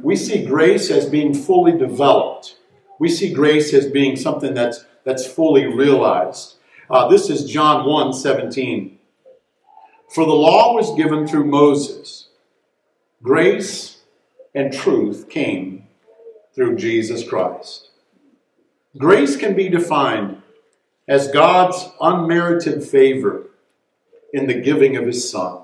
we 0.00 0.16
see 0.16 0.44
grace 0.44 0.90
as 0.90 1.08
being 1.08 1.34
fully 1.34 1.76
developed. 1.76 2.56
We 2.98 3.08
see 3.08 3.32
grace 3.32 3.72
as 3.74 3.90
being 3.90 4.16
something 4.16 4.54
that's, 4.54 4.84
that's 5.04 5.26
fully 5.26 5.66
realized. 5.66 6.54
Uh, 6.88 7.08
this 7.08 7.28
is 7.28 7.50
John 7.50 7.86
1 7.86 8.12
17. 8.12 8.98
For 10.08 10.24
the 10.24 10.32
law 10.32 10.74
was 10.74 10.96
given 10.96 11.26
through 11.26 11.44
Moses, 11.44 12.28
grace 13.22 13.98
and 14.54 14.72
truth 14.72 15.28
came 15.28 15.86
through 16.54 16.76
Jesus 16.76 17.28
Christ. 17.28 17.90
Grace 18.96 19.36
can 19.36 19.54
be 19.54 19.68
defined 19.68 20.40
as 21.06 21.28
God's 21.28 21.90
unmerited 22.00 22.82
favor 22.82 23.50
in 24.32 24.46
the 24.46 24.60
giving 24.60 24.96
of 24.96 25.06
His 25.06 25.28
Son. 25.28 25.62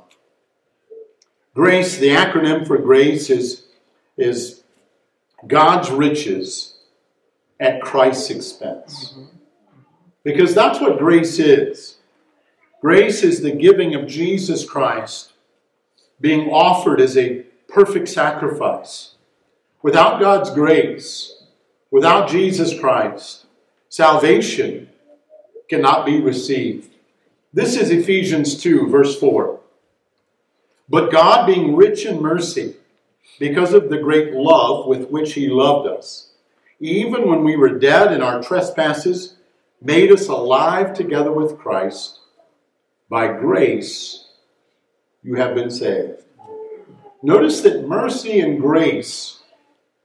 Grace, 1.55 1.97
the 1.99 2.09
acronym 2.09 2.67
for 2.67 2.79
grace 2.79 3.31
is, 3.31 3.62
is 4.23 4.63
God's 5.47 5.91
riches 5.91 6.79
at 7.61 7.83
Christ's 7.83 8.31
expense. 8.31 9.15
Because 10.25 10.55
that's 10.55 10.81
what 10.81 10.99
grace 10.99 11.39
is. 11.39 11.99
Grace 12.81 13.23
is 13.23 13.43
the 13.43 13.53
giving 13.53 13.95
of 13.95 14.07
Jesus 14.07 14.65
Christ 14.69 15.33
being 16.21 16.51
offered 16.51 17.01
as 17.01 17.17
a 17.17 17.45
perfect 17.69 18.09
sacrifice. 18.09 19.17
Without 19.83 20.21
God's 20.21 20.51
grace, 20.51 21.43
without 21.91 22.29
Jesus 22.29 22.79
Christ, 22.79 23.47
salvation 23.89 24.89
cannot 25.69 26.07
be 26.07 26.21
received. 26.21 26.91
This 27.53 27.77
is 27.77 27.91
Ephesians 27.91 28.61
2, 28.63 28.89
verse 28.89 29.19
4. 29.19 29.61
But 30.89 31.11
God, 31.11 31.47
being 31.47 31.75
rich 31.75 32.07
in 32.07 32.21
mercy, 32.21 32.77
because 33.39 33.73
of 33.73 33.89
the 33.89 33.99
great 33.99 34.33
love 34.35 34.87
with 34.87 35.09
which 35.11 35.35
He 35.35 35.49
loved 35.49 35.89
us, 35.89 36.31
even 36.81 37.29
when 37.29 37.45
we 37.45 37.57
were 37.57 37.79
dead 37.79 38.13
in 38.13 38.23
our 38.23 38.43
trespasses, 38.43 39.37
made 39.81 40.13
us 40.13 40.29
alive 40.29 40.95
together 40.95 41.33
with 41.33 41.59
Christ. 41.59 42.21
By 43.09 43.29
grace, 43.29 44.29
you 45.23 45.37
have 45.37 45.55
been 45.55 45.71
saved. 45.71 46.23
Notice 47.23 47.61
that 47.61 47.87
mercy 47.87 48.41
and 48.41 48.61
grace 48.61 49.41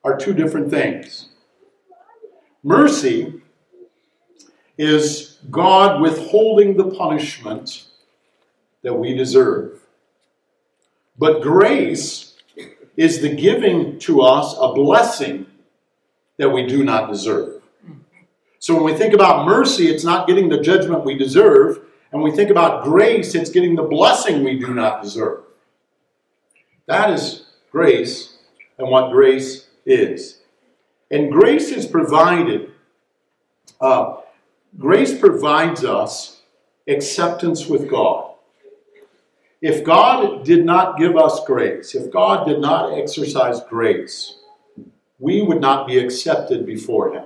are 0.04 0.18
two 0.18 0.34
different 0.34 0.70
things. 0.70 1.30
Mercy 2.64 3.42
is 4.78 5.40
God 5.50 6.02
withholding 6.02 6.78
the 6.78 6.92
punishment 6.92 7.86
that 8.84 8.94
we 8.94 9.16
deserve. 9.16 9.82
But 11.18 11.42
grace 11.42 12.27
is 12.98 13.22
the 13.22 13.34
giving 13.34 14.00
to 14.00 14.22
us 14.22 14.56
a 14.60 14.74
blessing 14.74 15.46
that 16.38 16.50
we 16.50 16.66
do 16.66 16.84
not 16.84 17.10
deserve. 17.10 17.62
So 18.60 18.74
when 18.74 18.84
we 18.84 18.94
think 18.96 19.14
about 19.14 19.46
mercy, 19.46 19.88
it's 19.88 20.04
not 20.04 20.28
getting 20.28 20.50
the 20.50 20.60
judgment 20.60 21.06
we 21.06 21.16
deserve. 21.16 21.80
And 22.12 22.24
we 22.24 22.32
think 22.32 22.50
about 22.50 22.84
grace, 22.84 23.36
it's 23.36 23.52
getting 23.52 23.76
the 23.76 23.84
blessing 23.84 24.44
we 24.44 24.58
do 24.58 24.74
not 24.74 25.04
deserve. 25.04 25.44
That 26.88 27.12
is 27.12 27.46
grace 27.72 28.38
and 28.78 28.90
what 28.90 29.12
grace 29.12 29.68
is. 29.86 30.40
And 31.12 31.32
grace 31.32 31.70
is 31.70 31.86
provided, 31.86 32.72
uh, 33.80 34.18
grace 34.78 35.18
provides 35.18 35.84
us 35.84 36.42
acceptance 36.88 37.68
with 37.68 37.90
God. 37.90 38.27
If 39.62 39.84
God 39.84 40.46
did 40.46 40.66
not 40.66 40.98
give 40.98 41.18
us 41.18 41.44
grace, 41.46 41.96
if 41.96 42.12
God 42.12 42.46
did 42.48 42.60
not 42.60 42.98
exercise 42.98 43.60
grace, 43.70 44.38
we 45.20 45.42
would 45.42 45.62
not 45.62 45.88
be 45.88 45.98
accepted 45.98 46.66
before 46.66 47.14
Him. 47.14 47.24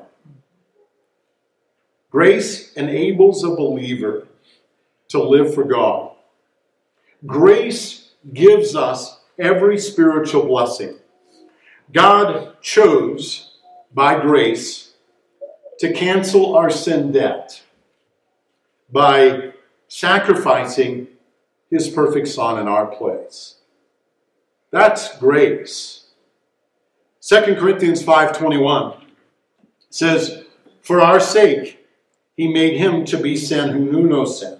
Grace 2.09 2.73
enables 2.73 3.43
a 3.43 3.49
believer 3.49 4.27
to 5.09 5.21
live 5.21 5.53
for 5.53 5.65
God. 5.65 6.11
Grace 7.25 8.11
gives 8.33 8.75
us 8.75 9.19
every 9.37 9.77
spiritual 9.77 10.45
blessing. 10.45 10.95
God 11.91 12.61
chose, 12.61 13.57
by 13.93 14.19
grace, 14.21 14.93
to 15.79 15.91
cancel 15.91 16.55
our 16.55 16.69
sin 16.69 17.11
debt 17.11 17.61
by 18.91 19.51
sacrificing 19.87 21.07
his 21.71 21.87
perfect 21.87 22.27
Son 22.27 22.59
in 22.59 22.67
our 22.67 22.85
place. 22.85 23.55
That's 24.69 25.17
grace. 25.17 26.05
2 27.21 27.55
Corinthians 27.55 28.03
5.21 28.03 29.01
says, 29.89 30.43
For 30.81 31.01
our 31.01 31.19
sake 31.19 31.85
he 32.35 32.51
made 32.51 32.77
him 32.77 33.05
to 33.05 33.17
be 33.17 33.35
sin 33.35 33.69
who 33.69 33.91
knew 33.91 34.07
no 34.07 34.25
sin, 34.25 34.59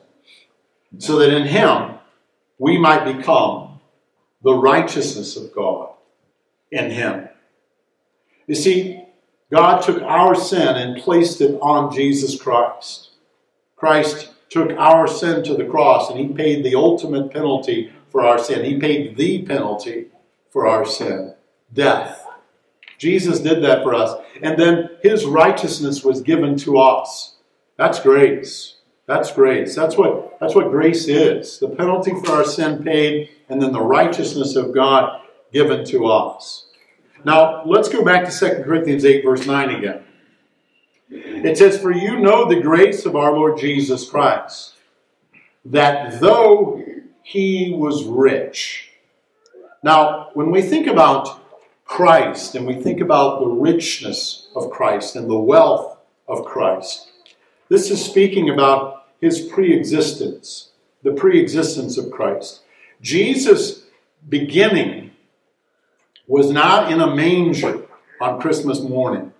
so 0.98 1.20
that 1.20 1.34
in 1.34 1.48
him 1.48 1.96
we 2.58 2.77
might 2.77 3.18
become 3.18 3.80
the 4.44 4.53
righteousness 4.53 5.36
of 5.36 5.53
God 5.53 5.89
in 6.72 6.91
him. 6.91 7.27
You 8.48 8.56
see, 8.56 9.03
God 9.51 9.82
took 9.82 10.01
our 10.03 10.36
sin 10.36 10.75
and 10.75 11.01
placed 11.01 11.41
it 11.41 11.58
on 11.62 11.94
Jesus 11.94 12.41
Christ. 12.41 13.10
Christ 13.75 14.32
took 14.51 14.72
our 14.72 15.08
sin 15.08 15.43
to 15.46 15.55
the 15.55 15.65
cross 15.65 16.12
and 16.12 16.20
he 16.20 16.27
paid 16.27 16.63
the 16.63 16.75
ultimate 16.75 17.31
penalty 17.31 17.91
for 18.10 18.24
our 18.24 18.38
sin. 18.38 18.65
He 18.65 18.77
paid 18.77 19.17
the 19.17 19.41
penalty 19.43 20.08
for 20.51 20.67
our 20.67 20.86
sin 20.86 21.34
death. 21.74 22.27
Jesus 22.98 23.39
did 23.39 23.63
that 23.63 23.81
for 23.81 23.96
us. 23.96 24.13
And 24.43 24.60
then 24.60 24.89
his 25.01 25.25
righteousness 25.25 26.03
was 26.03 26.22
given 26.22 26.58
to 26.58 26.77
us. 26.77 27.36
That's 27.77 28.00
grace. 28.00 28.75
That's 29.08 29.31
grace. 29.31 29.75
That's 29.75 29.98
what, 29.98 30.39
that's 30.39 30.53
what 30.53 30.70
grace 30.70 31.08
is. 31.08 31.58
The 31.60 31.70
penalty 31.70 32.12
for 32.12 32.31
our 32.31 32.46
sin 32.46 32.84
paid, 32.84 33.29
and 33.50 33.62
then 33.62 33.72
the 33.72 33.81
righteousness 33.81 34.55
of 34.55 34.74
God 34.74 35.22
given 35.51 35.84
to 35.86 36.05
us. 36.05 36.67
Now, 37.24 37.63
let's 37.65 37.89
go 37.89 38.03
back 38.03 38.29
to 38.29 38.31
2 38.31 38.63
Corinthians 38.63 39.05
8, 39.05 39.24
verse 39.24 39.46
9 39.46 39.70
again. 39.72 40.03
It 41.12 41.58
says, 41.58 41.80
For 41.80 41.91
you 41.91 42.20
know 42.20 42.48
the 42.48 42.62
grace 42.62 43.06
of 43.06 43.15
our 43.15 43.34
Lord 43.34 43.58
Jesus 43.58 44.10
Christ, 44.10 44.75
that 45.65 46.22
though 46.22 46.84
he 47.22 47.74
was 47.77 48.06
rich. 48.06 48.89
Now, 49.84 50.30
when 50.34 50.51
we 50.51 50.62
think 50.62 50.88
about 50.88 51.41
Christ 51.86 52.56
and 52.56 52.65
we 52.65 52.75
think 52.75 53.01
about 53.01 53.41
the 53.41 53.48
richness 53.48 54.48
of 54.56 54.72
Christ 54.72 55.15
and 55.15 55.30
the 55.30 55.38
wealth 55.38 55.98
of 56.27 56.46
Christ, 56.46 57.12
this 57.68 57.91
is 57.91 58.03
speaking 58.03 58.50
about 58.50 59.08
his 59.20 59.41
pre 59.41 59.74
existence, 59.74 60.70
the 61.03 61.12
pre 61.12 61.39
existence 61.39 61.98
of 61.98 62.12
Christ. 62.12 62.62
Jesus' 63.01 63.84
beginning 64.30 65.12
was 66.27 66.51
not 66.51 66.91
in 66.91 67.01
a 67.01 67.13
manger 67.13 67.82
on 68.22 68.39
Christmas 68.39 68.80
morning. 68.80 69.31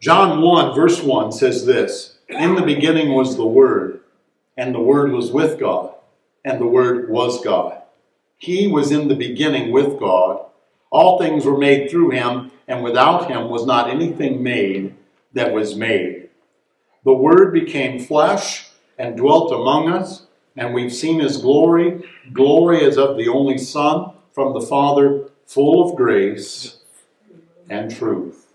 John 0.00 0.40
1, 0.40 0.74
verse 0.74 1.02
1 1.02 1.30
says 1.30 1.66
this 1.66 2.16
In 2.30 2.54
the 2.54 2.62
beginning 2.62 3.12
was 3.12 3.36
the 3.36 3.44
Word, 3.44 4.00
and 4.56 4.74
the 4.74 4.80
Word 4.80 5.12
was 5.12 5.30
with 5.30 5.60
God, 5.60 5.94
and 6.42 6.58
the 6.58 6.66
Word 6.66 7.10
was 7.10 7.44
God. 7.44 7.82
He 8.38 8.66
was 8.66 8.92
in 8.92 9.08
the 9.08 9.14
beginning 9.14 9.72
with 9.72 10.00
God. 10.00 10.46
All 10.88 11.18
things 11.18 11.44
were 11.44 11.58
made 11.58 11.90
through 11.90 12.12
him, 12.12 12.50
and 12.66 12.82
without 12.82 13.30
him 13.30 13.50
was 13.50 13.66
not 13.66 13.90
anything 13.90 14.42
made 14.42 14.94
that 15.34 15.52
was 15.52 15.76
made. 15.76 16.30
The 17.04 17.12
Word 17.12 17.52
became 17.52 18.00
flesh 18.00 18.70
and 18.98 19.18
dwelt 19.18 19.52
among 19.52 19.90
us, 19.90 20.26
and 20.56 20.72
we've 20.72 20.94
seen 20.94 21.20
his 21.20 21.36
glory. 21.36 22.10
Glory 22.32 22.86
as 22.86 22.96
of 22.96 23.18
the 23.18 23.28
only 23.28 23.58
Son 23.58 24.14
from 24.32 24.54
the 24.54 24.66
Father, 24.66 25.28
full 25.44 25.90
of 25.90 25.94
grace 25.94 26.78
and 27.68 27.94
truth. 27.94 28.49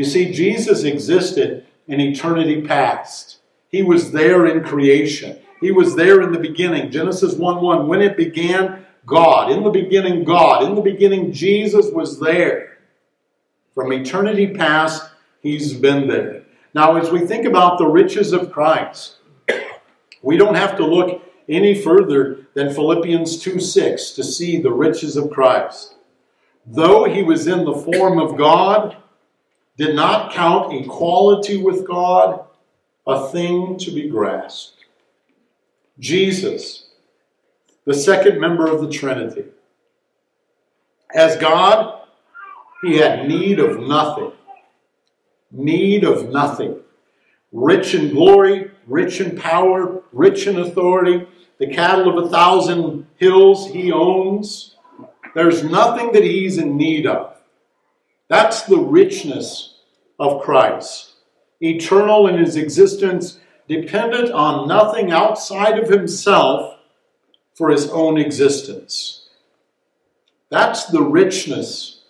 You 0.00 0.06
see, 0.06 0.32
Jesus 0.32 0.84
existed 0.84 1.66
in 1.86 2.00
eternity 2.00 2.62
past. 2.62 3.36
He 3.68 3.82
was 3.82 4.12
there 4.12 4.46
in 4.46 4.64
creation. 4.64 5.38
He 5.60 5.70
was 5.70 5.94
there 5.94 6.22
in 6.22 6.32
the 6.32 6.38
beginning. 6.38 6.90
Genesis 6.90 7.34
1 7.34 7.60
1. 7.60 7.86
When 7.86 8.00
it 8.00 8.16
began, 8.16 8.86
God. 9.04 9.52
In 9.52 9.62
the 9.62 9.68
beginning, 9.68 10.24
God. 10.24 10.62
In 10.62 10.74
the 10.74 10.80
beginning, 10.80 11.34
Jesus 11.34 11.90
was 11.92 12.18
there. 12.18 12.78
From 13.74 13.92
eternity 13.92 14.54
past, 14.54 15.02
He's 15.42 15.74
been 15.74 16.08
there. 16.08 16.44
Now, 16.72 16.96
as 16.96 17.10
we 17.10 17.26
think 17.26 17.44
about 17.44 17.76
the 17.76 17.86
riches 17.86 18.32
of 18.32 18.50
Christ, 18.50 19.18
We 20.22 20.38
don't 20.38 20.54
have 20.54 20.78
to 20.78 20.86
look 20.86 21.22
any 21.46 21.74
further 21.74 22.46
than 22.54 22.72
Philippians 22.72 23.38
2 23.38 23.60
6 23.60 24.12
to 24.12 24.24
see 24.24 24.62
the 24.62 24.72
riches 24.72 25.18
of 25.18 25.30
Christ. 25.30 25.96
Though 26.64 27.04
he 27.04 27.22
was 27.22 27.46
in 27.46 27.66
the 27.66 27.74
form 27.74 28.18
of 28.18 28.38
God, 28.38 28.96
did 29.76 29.94
not 29.94 30.32
count 30.32 30.72
equality 30.72 31.56
with 31.56 31.86
God 31.86 32.44
a 33.06 33.28
thing 33.28 33.78
to 33.78 33.90
be 33.90 34.08
grasped. 34.08 34.84
Jesus, 35.98 36.88
the 37.84 37.94
second 37.94 38.40
member 38.40 38.66
of 38.70 38.80
the 38.80 38.90
Trinity, 38.90 39.44
as 41.14 41.36
God, 41.36 42.00
he 42.82 42.98
had 42.98 43.28
need 43.28 43.58
of 43.58 43.80
nothing. 43.80 44.32
Need 45.50 46.04
of 46.04 46.30
nothing. 46.30 46.80
Rich 47.52 47.94
in 47.94 48.10
glory, 48.10 48.70
rich 48.86 49.20
in 49.20 49.36
power, 49.36 50.02
rich 50.12 50.46
in 50.46 50.58
authority. 50.58 51.26
The 51.58 51.66
cattle 51.66 52.16
of 52.16 52.24
a 52.24 52.28
thousand 52.28 53.06
hills 53.16 53.70
he 53.70 53.92
owns. 53.92 54.76
There's 55.34 55.64
nothing 55.64 56.12
that 56.12 56.22
he's 56.22 56.58
in 56.58 56.76
need 56.76 57.06
of. 57.06 57.39
That's 58.30 58.62
the 58.62 58.78
richness 58.78 59.74
of 60.20 60.40
Christ. 60.40 61.14
Eternal 61.60 62.28
in 62.28 62.38
his 62.38 62.54
existence, 62.54 63.40
dependent 63.66 64.30
on 64.30 64.68
nothing 64.68 65.10
outside 65.10 65.80
of 65.80 65.88
himself 65.90 66.78
for 67.54 67.70
his 67.70 67.90
own 67.90 68.18
existence. 68.18 69.28
That's 70.48 70.86
the 70.86 71.02
richness 71.02 72.02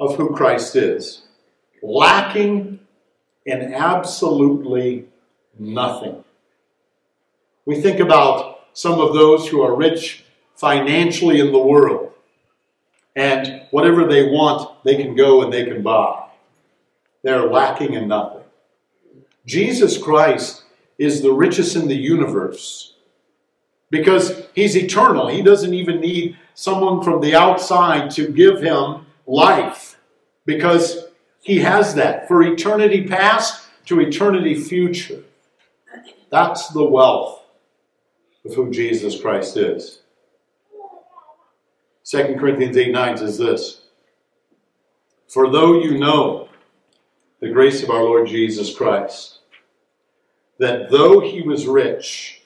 of 0.00 0.16
who 0.16 0.34
Christ 0.34 0.74
is. 0.74 1.22
Lacking 1.80 2.80
in 3.46 3.72
absolutely 3.72 5.06
nothing. 5.60 6.24
We 7.64 7.80
think 7.80 8.00
about 8.00 8.62
some 8.72 9.00
of 9.00 9.14
those 9.14 9.46
who 9.48 9.62
are 9.62 9.76
rich 9.76 10.24
financially 10.56 11.38
in 11.38 11.52
the 11.52 11.58
world, 11.60 12.12
and 13.16 13.62
whatever 13.70 14.06
they 14.06 14.24
want, 14.24 14.84
they 14.84 14.94
can 14.94 15.16
go 15.16 15.42
and 15.42 15.52
they 15.52 15.64
can 15.64 15.82
buy. 15.82 16.28
They're 17.22 17.50
lacking 17.50 17.94
in 17.94 18.08
nothing. 18.08 18.42
Jesus 19.46 19.96
Christ 19.96 20.64
is 20.98 21.22
the 21.22 21.32
richest 21.32 21.74
in 21.74 21.88
the 21.88 21.96
universe 21.96 22.94
because 23.90 24.46
he's 24.54 24.76
eternal. 24.76 25.28
He 25.28 25.42
doesn't 25.42 25.72
even 25.72 26.00
need 26.00 26.36
someone 26.54 27.02
from 27.02 27.20
the 27.20 27.34
outside 27.34 28.10
to 28.12 28.28
give 28.28 28.60
him 28.60 29.06
life 29.26 29.98
because 30.44 31.06
he 31.42 31.60
has 31.60 31.94
that 31.94 32.28
for 32.28 32.42
eternity 32.42 33.06
past 33.06 33.66
to 33.86 34.00
eternity 34.00 34.54
future. 34.54 35.22
That's 36.30 36.68
the 36.68 36.84
wealth 36.84 37.42
of 38.44 38.54
who 38.54 38.70
Jesus 38.70 39.20
Christ 39.20 39.56
is. 39.56 40.00
2 42.06 42.36
Corinthians 42.38 42.76
8 42.76 42.92
9 42.92 43.16
says 43.16 43.36
this 43.36 43.80
For 45.26 45.50
though 45.50 45.80
you 45.80 45.98
know 45.98 46.48
the 47.40 47.50
grace 47.50 47.82
of 47.82 47.90
our 47.90 48.02
Lord 48.02 48.28
Jesus 48.28 48.74
Christ, 48.74 49.40
that 50.58 50.88
though 50.90 51.18
he 51.18 51.42
was 51.42 51.66
rich, 51.66 52.42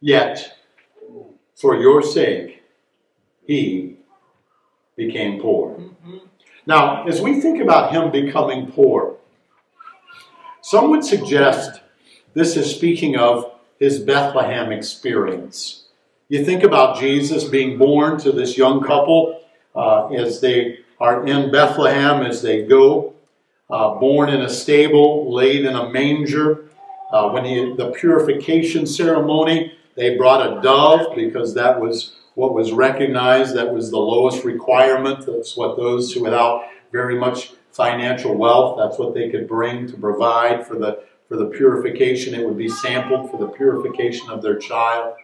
yet 0.00 0.58
for 1.54 1.80
your 1.80 2.02
sake 2.02 2.64
he 3.46 3.96
became 4.96 5.40
poor. 5.40 5.76
Mm-hmm. 5.76 6.16
Now, 6.66 7.06
as 7.06 7.20
we 7.20 7.40
think 7.40 7.62
about 7.62 7.92
him 7.92 8.10
becoming 8.10 8.72
poor, 8.72 9.18
some 10.62 10.90
would 10.90 11.04
suggest 11.04 11.80
this 12.34 12.56
is 12.56 12.74
speaking 12.74 13.16
of 13.16 13.52
his 13.78 14.00
Bethlehem 14.00 14.72
experience. 14.72 15.83
You 16.34 16.44
think 16.44 16.64
about 16.64 16.98
Jesus 16.98 17.44
being 17.44 17.78
born 17.78 18.18
to 18.18 18.32
this 18.32 18.58
young 18.58 18.82
couple 18.82 19.40
uh, 19.72 20.08
as 20.08 20.40
they 20.40 20.80
are 20.98 21.24
in 21.24 21.52
Bethlehem, 21.52 22.26
as 22.26 22.42
they 22.42 22.62
go, 22.62 23.14
uh, 23.70 23.94
born 24.00 24.30
in 24.30 24.40
a 24.40 24.48
stable, 24.48 25.32
laid 25.32 25.64
in 25.64 25.76
a 25.76 25.88
manger. 25.90 26.70
Uh, 27.12 27.30
when 27.30 27.44
he, 27.44 27.76
the 27.76 27.92
purification 27.92 28.84
ceremony, 28.84 29.74
they 29.94 30.16
brought 30.16 30.44
a 30.44 30.60
dove 30.60 31.14
because 31.14 31.54
that 31.54 31.80
was 31.80 32.16
what 32.34 32.52
was 32.52 32.72
recognized. 32.72 33.54
That 33.54 33.72
was 33.72 33.92
the 33.92 33.98
lowest 33.98 34.44
requirement. 34.44 35.24
That's 35.26 35.56
what 35.56 35.76
those 35.76 36.12
who 36.12 36.24
without 36.24 36.64
very 36.90 37.16
much 37.16 37.52
financial 37.70 38.34
wealth, 38.34 38.76
that's 38.76 38.98
what 38.98 39.14
they 39.14 39.30
could 39.30 39.46
bring 39.46 39.86
to 39.86 39.96
provide 39.96 40.66
for 40.66 40.74
the 40.74 41.04
for 41.28 41.36
the 41.36 41.46
purification. 41.46 42.34
It 42.34 42.44
would 42.44 42.58
be 42.58 42.68
sampled 42.68 43.30
for 43.30 43.38
the 43.38 43.46
purification 43.46 44.30
of 44.30 44.42
their 44.42 44.58
child. 44.58 45.14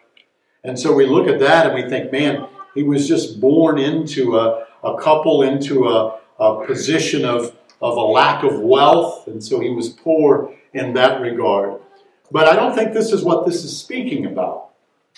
And 0.64 0.78
so 0.78 0.92
we 0.92 1.06
look 1.06 1.26
at 1.26 1.38
that 1.40 1.66
and 1.66 1.74
we 1.74 1.88
think, 1.88 2.12
man, 2.12 2.46
he 2.74 2.82
was 2.82 3.08
just 3.08 3.40
born 3.40 3.78
into 3.78 4.36
a, 4.36 4.66
a 4.84 4.96
couple, 4.98 5.42
into 5.42 5.88
a, 5.88 6.18
a 6.38 6.66
position 6.66 7.24
of, 7.24 7.56
of 7.82 7.96
a 7.96 8.00
lack 8.00 8.44
of 8.44 8.60
wealth, 8.60 9.26
and 9.26 9.42
so 9.42 9.58
he 9.60 9.70
was 9.70 9.88
poor 9.88 10.54
in 10.74 10.92
that 10.94 11.20
regard. 11.20 11.80
But 12.30 12.46
I 12.46 12.54
don't 12.54 12.74
think 12.74 12.92
this 12.92 13.12
is 13.12 13.24
what 13.24 13.46
this 13.46 13.64
is 13.64 13.76
speaking 13.76 14.26
about. 14.26 14.68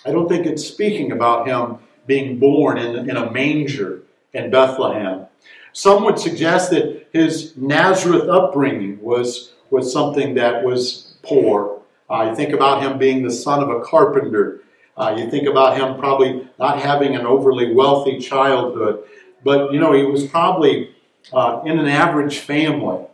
I 0.07 0.13
don't 0.13 0.29
think 0.29 0.47
it's 0.47 0.67
speaking 0.67 1.13
about 1.13 1.47
him 1.47 1.79
being 2.07 2.39
born 2.39 2.79
in, 2.79 3.09
in 3.11 3.17
a 3.17 3.31
manger 3.31 4.03
in 4.33 4.51
Bethlehem. 4.51 5.27
Some 5.73 6.05
would 6.05 6.19
suggest 6.19 6.71
that 6.71 7.07
his 7.13 7.57
Nazareth 7.57 8.29
upbringing 8.29 9.01
was, 9.01 9.53
was 9.71 9.93
something 9.93 10.35
that 10.35 10.65
was 10.65 11.15
poor. 11.23 11.81
You 12.11 12.35
think 12.35 12.53
about 12.53 12.83
him 12.83 12.99
being 12.99 13.23
the 13.23 13.31
son 13.31 13.63
of 13.63 13.71
a 13.71 13.81
carpenter. 13.81 14.61
Uh, 14.97 15.17
you 15.19 15.31
think 15.31 15.49
about 15.49 15.77
him 15.77 15.99
probably 15.99 16.49
not 16.59 16.79
having 16.79 17.15
an 17.17 17.27
overly 17.27 17.73
wealthy 17.73 18.19
childhood. 18.19 19.05
But, 19.43 19.73
you 19.73 19.81
know, 19.81 19.93
he 19.93 20.05
was 20.05 20.27
probably 20.27 20.95
uh, 21.33 21.63
in 21.65 21.79
an 21.79 21.89
average 21.89 22.39
family. 22.39 23.05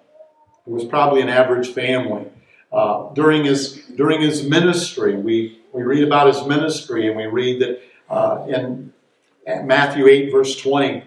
It 0.66 0.72
was 0.72 0.84
probably 0.84 1.22
an 1.22 1.28
average 1.28 1.68
family. 1.68 2.26
Uh, 2.70 3.10
during 3.14 3.44
his 3.44 3.80
during 3.96 4.20
his 4.20 4.46
ministry, 4.46 5.16
we 5.16 5.58
we 5.72 5.82
read 5.82 6.04
about 6.04 6.26
his 6.26 6.44
ministry, 6.46 7.08
and 7.08 7.16
we 7.16 7.24
read 7.24 7.62
that 7.62 7.80
uh, 8.10 8.44
in 8.46 8.92
Matthew 9.64 10.06
eight 10.06 10.30
verse 10.30 10.54
twenty, 10.54 11.04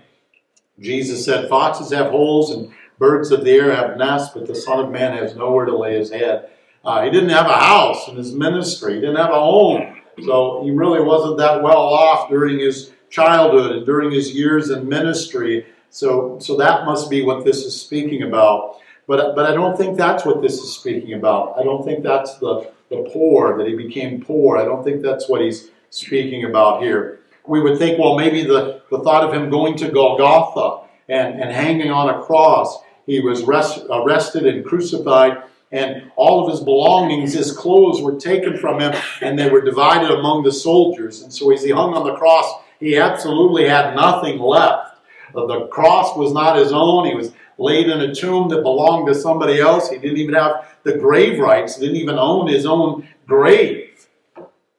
Jesus 0.79 1.23
said, 1.23 1.47
"Foxes 1.49 1.91
have 1.91 2.09
holes, 2.09 2.49
and 2.49 2.73
birds 2.97 3.29
of 3.29 3.43
the 3.45 3.51
air 3.51 3.75
have 3.75 3.95
nests, 3.97 4.33
but 4.33 4.47
the 4.47 4.55
Son 4.55 4.79
of 4.79 4.89
Man 4.89 5.15
has 5.15 5.35
nowhere 5.35 5.65
to 5.65 5.77
lay 5.77 5.95
his 5.99 6.09
head." 6.09 6.49
Uh, 6.83 7.03
he 7.03 7.11
didn't 7.11 7.29
have 7.29 7.45
a 7.45 7.57
house 7.57 8.07
in 8.07 8.15
his 8.15 8.33
ministry. 8.33 8.95
He 8.95 8.99
didn't 8.99 9.17
have 9.17 9.29
a 9.29 9.39
home, 9.39 10.00
so 10.23 10.61
he 10.63 10.71
really 10.71 11.01
wasn't 11.01 11.37
that 11.37 11.61
well 11.61 11.81
off 11.81 12.29
during 12.29 12.59
his 12.59 12.91
childhood 13.09 13.71
and 13.71 13.85
during 13.85 14.11
his 14.11 14.33
years 14.33 14.69
in 14.69 14.87
ministry. 14.87 15.65
So, 15.89 16.39
so 16.39 16.55
that 16.57 16.85
must 16.85 17.09
be 17.09 17.23
what 17.23 17.43
this 17.43 17.65
is 17.65 17.79
speaking 17.79 18.23
about. 18.23 18.77
But, 19.07 19.35
but 19.35 19.45
I 19.45 19.53
don't 19.53 19.77
think 19.77 19.97
that's 19.97 20.25
what 20.25 20.41
this 20.41 20.53
is 20.53 20.73
speaking 20.73 21.13
about. 21.13 21.59
I 21.59 21.63
don't 21.63 21.83
think 21.83 22.03
that's 22.03 22.37
the, 22.37 22.71
the 22.89 23.09
poor, 23.11 23.57
that 23.57 23.67
he 23.67 23.75
became 23.75 24.21
poor. 24.23 24.57
I 24.57 24.63
don't 24.63 24.83
think 24.83 25.01
that's 25.01 25.27
what 25.27 25.41
he's 25.41 25.69
speaking 25.89 26.45
about 26.45 26.81
here. 26.81 27.19
We 27.45 27.61
would 27.61 27.77
think, 27.77 27.99
well, 27.99 28.15
maybe 28.15 28.43
the, 28.43 28.81
the 28.89 28.99
thought 28.99 29.23
of 29.23 29.33
him 29.33 29.49
going 29.49 29.75
to 29.77 29.89
Golgotha 29.89 30.87
and, 31.09 31.41
and 31.41 31.51
hanging 31.51 31.91
on 31.91 32.09
a 32.09 32.23
cross, 32.23 32.77
he 33.05 33.19
was 33.19 33.43
rest, 33.43 33.83
arrested 33.89 34.45
and 34.45 34.63
crucified, 34.63 35.43
and 35.71 36.11
all 36.15 36.43
of 36.43 36.51
his 36.51 36.59
belongings, 36.59 37.33
his 37.33 37.51
clothes 37.51 38.01
were 38.01 38.19
taken 38.19 38.57
from 38.57 38.79
him, 38.79 38.93
and 39.21 39.39
they 39.39 39.49
were 39.49 39.61
divided 39.61 40.11
among 40.11 40.43
the 40.43 40.51
soldiers. 40.51 41.21
And 41.21 41.33
so 41.33 41.51
as 41.51 41.63
he 41.63 41.71
hung 41.71 41.93
on 41.93 42.05
the 42.05 42.15
cross, 42.15 42.61
he 42.79 42.97
absolutely 42.97 43.67
had 43.67 43.95
nothing 43.95 44.39
left. 44.39 44.97
The 45.33 45.67
cross 45.71 46.17
was 46.17 46.33
not 46.33 46.57
his 46.57 46.73
own. 46.73 47.05
He 47.05 47.15
was 47.15 47.31
laid 47.57 47.87
in 47.87 48.01
a 48.01 48.13
tomb 48.13 48.49
that 48.49 48.63
belonged 48.63 49.07
to 49.07 49.15
somebody 49.15 49.59
else. 49.59 49.89
He 49.89 49.97
didn't 49.97 50.17
even 50.17 50.33
have 50.33 50.75
the 50.83 50.97
grave 50.97 51.39
rights, 51.39 51.77
he 51.77 51.85
didn't 51.85 52.01
even 52.01 52.17
own 52.17 52.47
his 52.47 52.65
own 52.65 53.07
grave. 53.27 54.07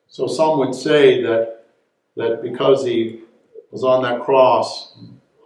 So 0.09 0.27
some 0.27 0.59
would 0.59 0.75
say 0.75 1.23
that, 1.23 1.65
that 2.17 2.43
because 2.43 2.85
he 2.85 3.21
was 3.71 3.85
on 3.85 4.03
that 4.03 4.23
cross, 4.23 4.95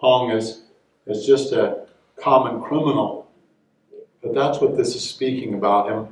hung 0.01 0.33
as, 0.33 0.63
as 1.07 1.25
just 1.25 1.53
a 1.53 1.87
common 2.17 2.61
criminal, 2.63 3.26
but 4.27 4.35
that's 4.35 4.61
what 4.61 4.77
this 4.77 4.97
is 4.97 5.09
speaking 5.09 5.55
about 5.55 5.89
him 5.89 6.09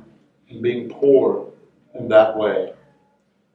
and 0.49 0.61
being 0.61 0.89
poor 0.89 1.51
in 1.95 2.07
that 2.07 2.37
way. 2.37 2.73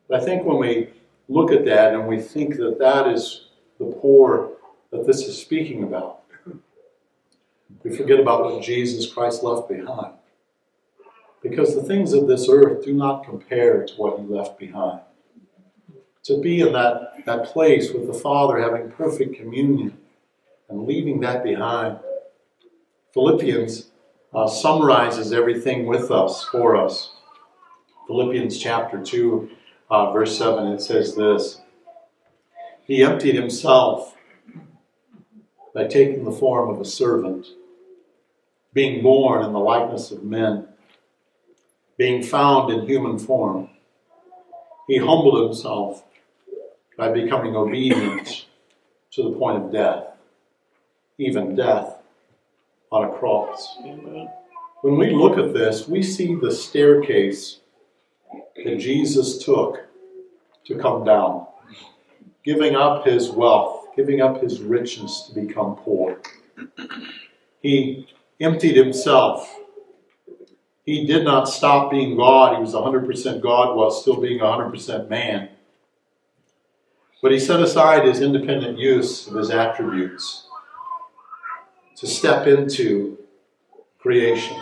But 0.06 0.20
I 0.20 0.24
think 0.24 0.44
when 0.44 0.58
we 0.58 0.90
look 1.28 1.50
at 1.50 1.64
that 1.64 1.94
and 1.94 2.06
we 2.06 2.20
think 2.20 2.56
that 2.56 2.78
that 2.78 3.08
is 3.08 3.46
the 3.78 3.86
poor 3.86 4.52
that 4.90 5.06
this 5.06 5.22
is 5.22 5.40
speaking 5.40 5.84
about, 5.84 6.24
we 7.82 7.96
forget 7.96 8.20
about 8.20 8.44
what 8.44 8.62
Jesus 8.62 9.10
Christ 9.10 9.42
left 9.42 9.68
behind. 9.68 10.14
Because 11.42 11.74
the 11.74 11.82
things 11.82 12.12
of 12.12 12.26
this 12.26 12.46
earth 12.50 12.84
do 12.84 12.92
not 12.92 13.24
compare 13.24 13.86
to 13.86 13.94
what 13.94 14.20
he 14.20 14.26
left 14.26 14.58
behind. 14.58 15.00
To 16.24 16.38
be 16.38 16.60
in 16.60 16.74
that, 16.74 17.24
that 17.24 17.46
place 17.46 17.92
with 17.92 18.06
the 18.06 18.12
Father, 18.12 18.60
having 18.60 18.90
perfect 18.90 19.36
communion, 19.36 19.96
and 20.68 20.86
leaving 20.86 21.20
that 21.20 21.42
behind. 21.42 21.98
Philippians 23.14 23.89
uh, 24.34 24.46
summarizes 24.46 25.32
everything 25.32 25.86
with 25.86 26.10
us, 26.10 26.44
for 26.44 26.76
us. 26.76 27.14
Philippians 28.06 28.58
chapter 28.58 29.02
2, 29.02 29.50
uh, 29.90 30.12
verse 30.12 30.36
7, 30.36 30.66
it 30.68 30.80
says 30.80 31.14
this 31.14 31.60
He 32.84 33.02
emptied 33.02 33.34
himself 33.34 34.16
by 35.74 35.86
taking 35.86 36.24
the 36.24 36.32
form 36.32 36.70
of 36.70 36.80
a 36.80 36.84
servant, 36.84 37.46
being 38.72 39.02
born 39.02 39.44
in 39.44 39.52
the 39.52 39.58
likeness 39.58 40.10
of 40.10 40.24
men, 40.24 40.66
being 41.96 42.22
found 42.22 42.72
in 42.72 42.86
human 42.86 43.18
form. 43.18 43.68
He 44.86 44.96
humbled 44.96 45.44
himself 45.44 46.04
by 46.96 47.12
becoming 47.12 47.54
obedient 47.54 48.46
to 49.12 49.22
the 49.22 49.30
point 49.30 49.62
of 49.62 49.72
death, 49.72 50.06
even 51.18 51.54
death 51.54 51.99
on 52.90 53.04
a 53.04 53.12
cross. 53.18 53.76
When 54.82 54.96
we 54.96 55.10
look 55.10 55.38
at 55.38 55.52
this, 55.52 55.86
we 55.86 56.02
see 56.02 56.34
the 56.34 56.50
staircase 56.50 57.60
that 58.64 58.78
Jesus 58.78 59.44
took 59.44 59.86
to 60.66 60.78
come 60.78 61.04
down, 61.04 61.46
giving 62.44 62.74
up 62.74 63.06
his 63.06 63.30
wealth, 63.30 63.88
giving 63.96 64.20
up 64.20 64.42
his 64.42 64.60
richness 64.60 65.22
to 65.28 65.34
become 65.34 65.76
poor. 65.76 66.20
He 67.62 68.08
emptied 68.40 68.76
himself. 68.76 69.56
He 70.84 71.06
did 71.06 71.24
not 71.24 71.44
stop 71.48 71.90
being 71.90 72.16
God. 72.16 72.56
He 72.56 72.62
was 72.62 72.72
100% 72.72 73.40
God 73.40 73.76
while 73.76 73.90
still 73.90 74.20
being 74.20 74.40
100% 74.40 75.08
man. 75.08 75.50
But 77.22 77.32
he 77.32 77.38
set 77.38 77.60
aside 77.60 78.06
his 78.06 78.20
independent 78.20 78.78
use 78.78 79.28
of 79.28 79.34
his 79.34 79.50
attributes 79.50 80.46
to 82.00 82.06
step 82.06 82.46
into 82.46 83.18
creation. 83.98 84.56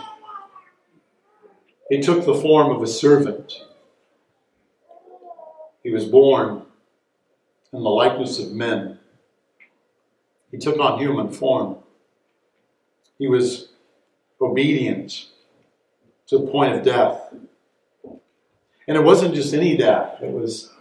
He 1.89 2.01
took 2.01 2.25
the 2.25 2.35
form 2.35 2.75
of 2.75 2.83
a 2.83 2.87
servant. 2.87 3.63
He 5.81 5.89
was 5.89 6.03
born 6.03 6.63
in 7.71 7.81
the 7.81 7.89
likeness 7.89 8.39
of 8.39 8.51
men. 8.51 8.99
He 10.51 10.57
took 10.57 10.77
on 10.79 10.99
human 10.99 11.31
form. 11.31 11.77
He 13.17 13.27
was 13.27 13.69
obedient 14.41 15.27
to 16.27 16.39
the 16.39 16.47
point 16.47 16.75
of 16.75 16.83
death. 16.83 17.33
And 18.85 18.97
it 18.97 19.03
wasn't 19.03 19.33
just 19.33 19.53
any 19.53 19.77
death, 19.77 20.21
it 20.21 20.31
was 20.31 20.73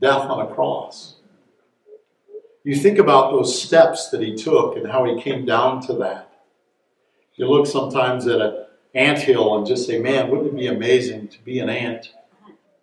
death 0.00 0.30
on 0.30 0.46
a 0.46 0.54
cross. 0.54 1.13
You 2.64 2.74
think 2.74 2.98
about 2.98 3.30
those 3.30 3.62
steps 3.62 4.08
that 4.08 4.22
he 4.22 4.34
took 4.34 4.76
and 4.76 4.90
how 4.90 5.04
he 5.04 5.20
came 5.20 5.44
down 5.44 5.82
to 5.86 5.92
that. 5.94 6.30
You 7.36 7.46
look 7.46 7.66
sometimes 7.66 8.26
at 8.26 8.40
an 8.40 8.64
ant 8.94 9.18
hill 9.18 9.54
and 9.56 9.66
just 9.66 9.86
say, 9.86 9.98
man, 9.98 10.30
wouldn't 10.30 10.48
it 10.48 10.56
be 10.56 10.66
amazing 10.66 11.28
to 11.28 11.44
be 11.44 11.58
an 11.58 11.68
ant 11.68 12.14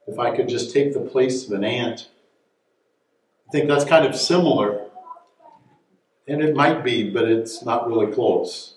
if 0.06 0.20
I 0.20 0.36
could 0.36 0.48
just 0.48 0.72
take 0.72 0.94
the 0.94 1.00
place 1.00 1.48
of 1.48 1.54
an 1.54 1.64
ant? 1.64 2.10
I 3.48 3.52
think 3.52 3.68
that's 3.68 3.84
kind 3.84 4.06
of 4.06 4.16
similar. 4.16 4.86
And 6.28 6.44
it 6.44 6.56
might 6.56 6.84
be, 6.84 7.10
but 7.10 7.26
it's 7.26 7.64
not 7.66 7.88
really 7.88 8.14
close. 8.14 8.76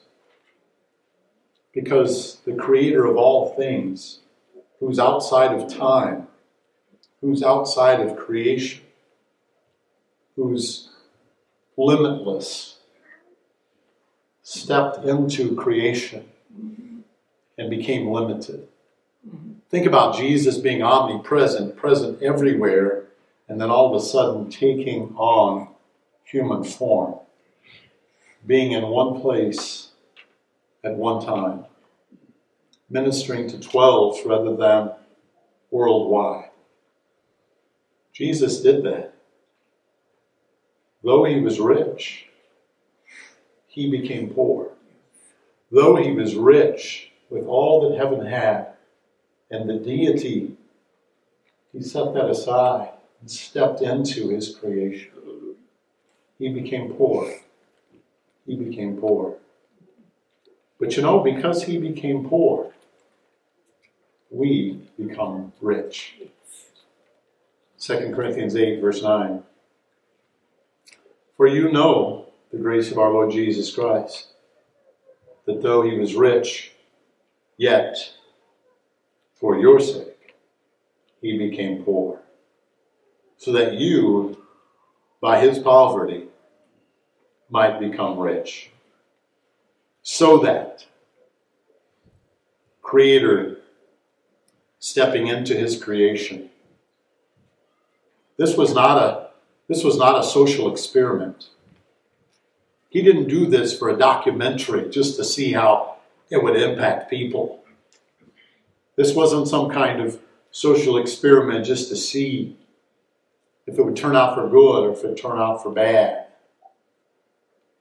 Because 1.75 2.37
the 2.47 2.55
creator 2.55 3.05
of 3.05 3.19
all 3.19 3.55
things, 3.57 4.21
who's 4.81 4.99
outside 4.99 5.53
of 5.53 5.69
time, 5.69 6.29
who's 7.21 7.43
outside 7.43 8.01
of 8.01 8.17
creation, 8.17 8.81
who's 10.37 10.89
limitless, 11.77 12.79
stepped 14.43 15.05
into 15.05 15.55
creation 15.57 16.29
and 17.59 17.71
became 17.71 18.09
limited. 18.09 18.69
Think 19.71 19.87
about 19.87 20.17
Jesus 20.17 20.59
being 20.59 20.83
omnipresent, 20.83 21.77
present 21.77 22.23
everywhere, 22.23 23.07
and 23.49 23.61
then 23.61 23.71
all 23.71 23.95
of 23.95 24.01
a 24.01 24.05
sudden 24.05 24.51
taking 24.51 25.15
on 25.17 25.69
human 26.25 26.65
form, 26.65 27.17
being 28.47 28.73
in 28.73 28.89
one 28.89 29.21
place 29.21 29.89
at 30.83 30.95
one 30.95 31.25
time, 31.25 31.65
ministering 32.91 33.49
to 33.49 33.59
12 33.59 34.19
rather 34.27 34.55
than 34.57 34.93
worldwide. 35.71 36.51
Jesus 38.13 38.61
did 38.61 38.85
that. 38.85 39.14
Though 41.05 41.25
he 41.25 41.39
was 41.41 41.61
rich, 41.61 42.29
he 43.67 43.91
became 43.91 44.31
poor. 44.31 44.71
Though 45.71 45.97
he 45.97 46.13
was 46.13 46.35
rich 46.35 47.11
with 47.29 47.45
all 47.45 47.89
that 47.89 47.99
heaven 47.99 48.25
had 48.25 48.69
and 49.51 49.69
the 49.69 49.75
deity, 49.75 50.57
he 51.73 51.83
set 51.83 52.15
that 52.15 52.31
aside 52.31 52.89
and 53.21 53.31
stepped 53.31 53.83
into 53.83 54.31
his 54.31 54.57
creation. 54.57 55.11
He 56.39 56.49
became 56.49 56.95
poor. 56.95 57.35
He 58.47 58.57
became 58.57 58.97
poor. 58.97 59.37
But 60.81 60.97
you 60.97 61.03
know, 61.03 61.21
because 61.21 61.65
he 61.65 61.77
became 61.77 62.27
poor, 62.27 62.73
we 64.31 64.81
become 64.99 65.53
rich. 65.61 66.17
2 67.79 68.13
Corinthians 68.15 68.57
8, 68.57 68.81
verse 68.81 69.03
9. 69.03 69.43
For 71.37 71.47
you 71.47 71.73
know 71.73 72.27
the 72.53 72.59
grace 72.59 72.93
of 72.93 72.99
our 72.99 73.11
Lord 73.11 73.33
Jesus 73.33 73.75
Christ, 73.75 74.29
that 75.47 75.63
though 75.63 75.83
he 75.83 75.99
was 75.99 76.15
rich, 76.15 76.73
yet 77.57 77.97
for 79.35 79.59
your 79.59 79.81
sake 79.81 80.37
he 81.21 81.37
became 81.37 81.83
poor, 81.83 82.21
so 83.37 83.53
that 83.53 83.75
you, 83.75 84.39
by 85.21 85.41
his 85.41 85.59
poverty, 85.59 86.29
might 87.51 87.81
become 87.81 88.19
rich. 88.19 88.71
So 90.03 90.39
that 90.39 90.87
Creator 92.83 93.59
stepping 94.79 95.27
into 95.27 95.55
his 95.55 95.83
creation. 95.83 96.51
This 98.37 98.57
was 98.57 98.75
not 98.75 99.03
a 99.03 99.24
this 99.69 99.83
was 99.83 99.97
not 99.97 100.19
a 100.19 100.27
social 100.27 100.71
experiment. 100.71 101.49
He 102.91 103.03
didn't 103.03 103.29
do 103.29 103.47
this 103.47 103.77
for 103.77 103.89
a 103.89 103.99
documentary 103.99 104.89
just 104.89 105.17
to 105.17 105.25
see 105.25 105.53
how 105.53 105.97
it 106.31 106.43
would 106.43 106.57
impact 106.57 107.11
people. 107.11 107.65
This 108.97 109.15
wasn't 109.15 109.49
some 109.49 109.71
kind 109.71 110.01
of 110.01 110.21
social 110.51 110.99
experiment 110.99 111.67
just 111.67 111.89
to 111.89 111.97
see 111.97 112.57
if 113.67 113.79
it 113.79 113.85
would 113.85 113.97
turn 113.97 114.15
out 114.15 114.35
for 114.35 114.49
good 114.49 114.85
or 114.85 114.93
if 114.93 115.03
it 115.03 115.09
would 115.09 115.17
turn 115.17 115.39
out 115.39 115.63
for 115.63 115.73
bad. 115.73 116.27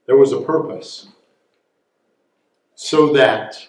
There 0.06 0.17
was 0.17 0.32
a 0.32 0.41
purpose. 0.41 1.08
So 2.76 3.13
that 3.13 3.67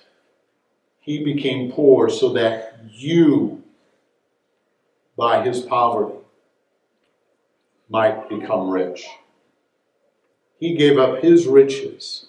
he 1.00 1.22
became 1.22 1.70
poor, 1.70 2.08
so 2.08 2.32
that 2.32 2.80
you, 2.90 3.62
by 5.16 5.44
his 5.44 5.60
poverty, 5.60 6.23
might 7.88 8.28
become 8.28 8.70
rich. 8.70 9.06
He 10.58 10.74
gave 10.74 10.98
up 10.98 11.22
his 11.22 11.46
riches 11.46 12.26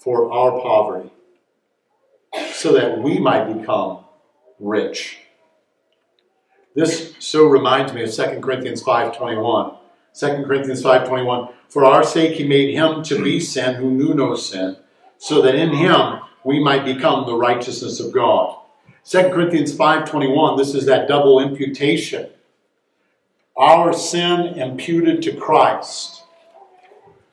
for 0.00 0.32
our 0.32 0.60
poverty 0.60 1.10
so 2.52 2.72
that 2.72 3.00
we 3.00 3.18
might 3.18 3.52
become 3.52 4.04
rich. 4.58 5.18
This 6.74 7.14
so 7.18 7.46
reminds 7.46 7.92
me 7.92 8.04
of 8.04 8.12
2 8.12 8.40
Corinthians 8.40 8.82
5:21. 8.82 9.76
2 10.14 10.44
Corinthians 10.44 10.82
5:21 10.82 11.48
For 11.68 11.84
our 11.84 12.04
sake 12.04 12.34
he 12.34 12.46
made 12.46 12.74
him 12.74 13.02
to 13.04 13.22
be 13.22 13.40
sin 13.40 13.74
who 13.74 13.90
knew 13.90 14.14
no 14.14 14.34
sin, 14.34 14.76
so 15.18 15.42
that 15.42 15.54
in 15.54 15.70
him 15.70 16.20
we 16.44 16.62
might 16.62 16.84
become 16.84 17.26
the 17.26 17.36
righteousness 17.36 18.00
of 18.00 18.12
God. 18.12 18.56
2 19.04 19.30
Corinthians 19.32 19.72
5:21 19.74 20.56
this 20.56 20.74
is 20.74 20.86
that 20.86 21.08
double 21.08 21.40
imputation 21.40 22.28
our 23.60 23.92
sin 23.92 24.58
imputed 24.58 25.20
to 25.22 25.36
Christ, 25.36 26.24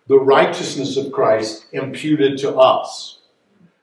the 0.08 0.20
righteousness 0.20 0.98
of 0.98 1.12
Christ 1.12 1.66
imputed 1.72 2.38
to 2.40 2.56
us. 2.56 3.20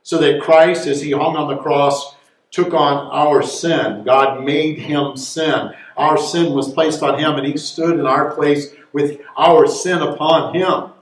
So 0.02 0.18
that 0.18 0.42
Christ, 0.42 0.86
as 0.86 1.00
he 1.00 1.12
hung 1.12 1.36
on 1.36 1.48
the 1.48 1.62
cross, 1.62 2.14
took 2.50 2.74
on 2.74 3.08
our 3.10 3.42
sin. 3.42 4.04
God 4.04 4.44
made 4.44 4.78
him 4.78 5.16
sin. 5.16 5.70
Our 5.96 6.18
sin 6.18 6.52
was 6.52 6.72
placed 6.72 7.02
on 7.02 7.18
him, 7.18 7.36
and 7.36 7.46
he 7.46 7.56
stood 7.56 7.98
in 7.98 8.06
our 8.06 8.34
place 8.34 8.74
with 8.92 9.20
our 9.38 9.66
sin 9.66 10.00
upon 10.00 10.54
him. 10.54 10.92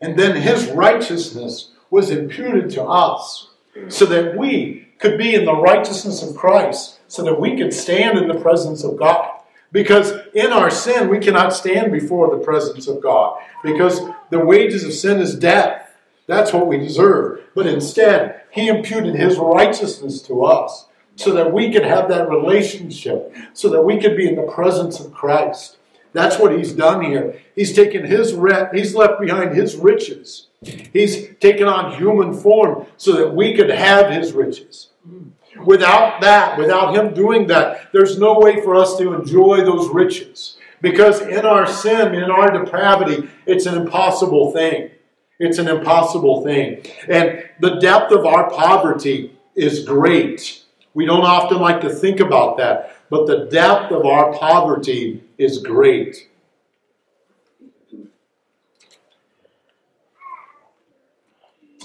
And 0.00 0.18
then 0.18 0.36
his 0.36 0.66
righteousness 0.70 1.70
was 1.88 2.10
imputed 2.10 2.68
to 2.70 2.82
us 2.82 3.48
so 3.88 4.06
that 4.06 4.36
we 4.36 4.88
could 4.98 5.16
be 5.16 5.34
in 5.34 5.44
the 5.44 5.54
righteousness 5.54 6.22
of 6.22 6.36
Christ, 6.36 6.98
so 7.06 7.22
that 7.22 7.40
we 7.40 7.56
could 7.56 7.72
stand 7.72 8.18
in 8.18 8.26
the 8.26 8.40
presence 8.40 8.82
of 8.82 8.98
God. 8.98 9.33
Because 9.74 10.12
in 10.34 10.52
our 10.52 10.70
sin, 10.70 11.08
we 11.08 11.18
cannot 11.18 11.52
stand 11.52 11.90
before 11.90 12.30
the 12.30 12.44
presence 12.44 12.86
of 12.86 13.02
God. 13.02 13.40
Because 13.64 14.00
the 14.30 14.38
wages 14.38 14.84
of 14.84 14.92
sin 14.92 15.20
is 15.20 15.34
death. 15.34 15.90
That's 16.28 16.52
what 16.52 16.68
we 16.68 16.78
deserve. 16.78 17.40
But 17.56 17.66
instead, 17.66 18.42
He 18.52 18.68
imputed 18.68 19.16
His 19.16 19.36
righteousness 19.36 20.22
to 20.22 20.44
us 20.44 20.86
so 21.16 21.32
that 21.32 21.52
we 21.52 21.72
could 21.72 21.84
have 21.84 22.08
that 22.08 22.28
relationship, 22.28 23.34
so 23.52 23.68
that 23.70 23.82
we 23.82 24.00
could 24.00 24.16
be 24.16 24.28
in 24.28 24.36
the 24.36 24.42
presence 24.42 25.00
of 25.00 25.12
Christ. 25.12 25.76
That's 26.12 26.38
what 26.38 26.56
he's 26.56 26.72
done 26.72 27.02
here. 27.04 27.40
He's 27.56 27.74
taken 27.74 28.06
his 28.06 28.32
rent, 28.32 28.74
he's 28.74 28.94
left 28.94 29.20
behind 29.20 29.56
his 29.56 29.74
riches. 29.74 30.46
He's 30.62 31.34
taken 31.40 31.66
on 31.66 31.98
human 31.98 32.32
form 32.32 32.86
so 32.96 33.12
that 33.16 33.34
we 33.34 33.54
could 33.54 33.70
have 33.70 34.10
his 34.10 34.32
riches. 34.32 34.90
Hmm. 35.04 35.30
Without 35.64 36.20
that, 36.20 36.58
without 36.58 36.94
him 36.94 37.14
doing 37.14 37.46
that, 37.46 37.92
there's 37.92 38.18
no 38.18 38.38
way 38.38 38.60
for 38.62 38.74
us 38.74 38.96
to 38.98 39.14
enjoy 39.14 39.64
those 39.64 39.88
riches. 39.88 40.56
Because 40.80 41.20
in 41.22 41.46
our 41.46 41.66
sin, 41.66 42.14
in 42.14 42.30
our 42.30 42.50
depravity, 42.50 43.28
it's 43.46 43.66
an 43.66 43.76
impossible 43.76 44.52
thing. 44.52 44.90
It's 45.38 45.58
an 45.58 45.68
impossible 45.68 46.42
thing. 46.44 46.84
And 47.08 47.44
the 47.60 47.76
depth 47.76 48.12
of 48.12 48.26
our 48.26 48.50
poverty 48.50 49.36
is 49.54 49.84
great. 49.84 50.62
We 50.92 51.06
don't 51.06 51.24
often 51.24 51.58
like 51.58 51.80
to 51.80 51.90
think 51.90 52.20
about 52.20 52.56
that, 52.58 52.96
but 53.10 53.26
the 53.26 53.46
depth 53.46 53.92
of 53.92 54.04
our 54.04 54.32
poverty 54.32 55.24
is 55.38 55.58
great. 55.58 56.28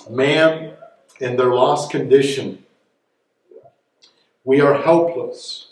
Man 0.10 0.74
in 1.20 1.38
their 1.38 1.54
lost 1.54 1.92
condition, 1.92 2.66
we 4.50 4.60
are 4.62 4.82
helpless 4.82 5.68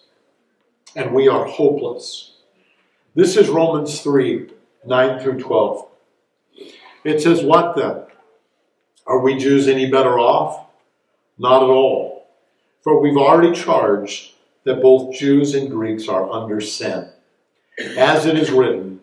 and 0.95 1.11
we 1.11 1.27
are 1.27 1.45
hopeless. 1.45 2.33
This 3.15 3.35
is 3.35 3.49
Romans 3.49 4.01
3 4.01 4.51
9 4.85 5.19
through 5.19 5.39
12. 5.39 5.87
It 7.03 7.19
says, 7.19 7.43
What 7.43 7.75
then? 7.75 8.03
Are 9.07 9.19
we 9.19 9.35
Jews 9.39 9.67
any 9.67 9.89
better 9.89 10.19
off? 10.19 10.67
Not 11.39 11.63
at 11.63 11.69
all. 11.69 12.27
For 12.83 13.01
we've 13.01 13.17
already 13.17 13.59
charged 13.59 14.33
that 14.63 14.83
both 14.83 15.15
Jews 15.15 15.55
and 15.55 15.71
Greeks 15.71 16.07
are 16.07 16.29
under 16.29 16.61
sin. 16.61 17.09
As 17.97 18.27
it 18.27 18.37
is 18.37 18.51
written, 18.51 18.99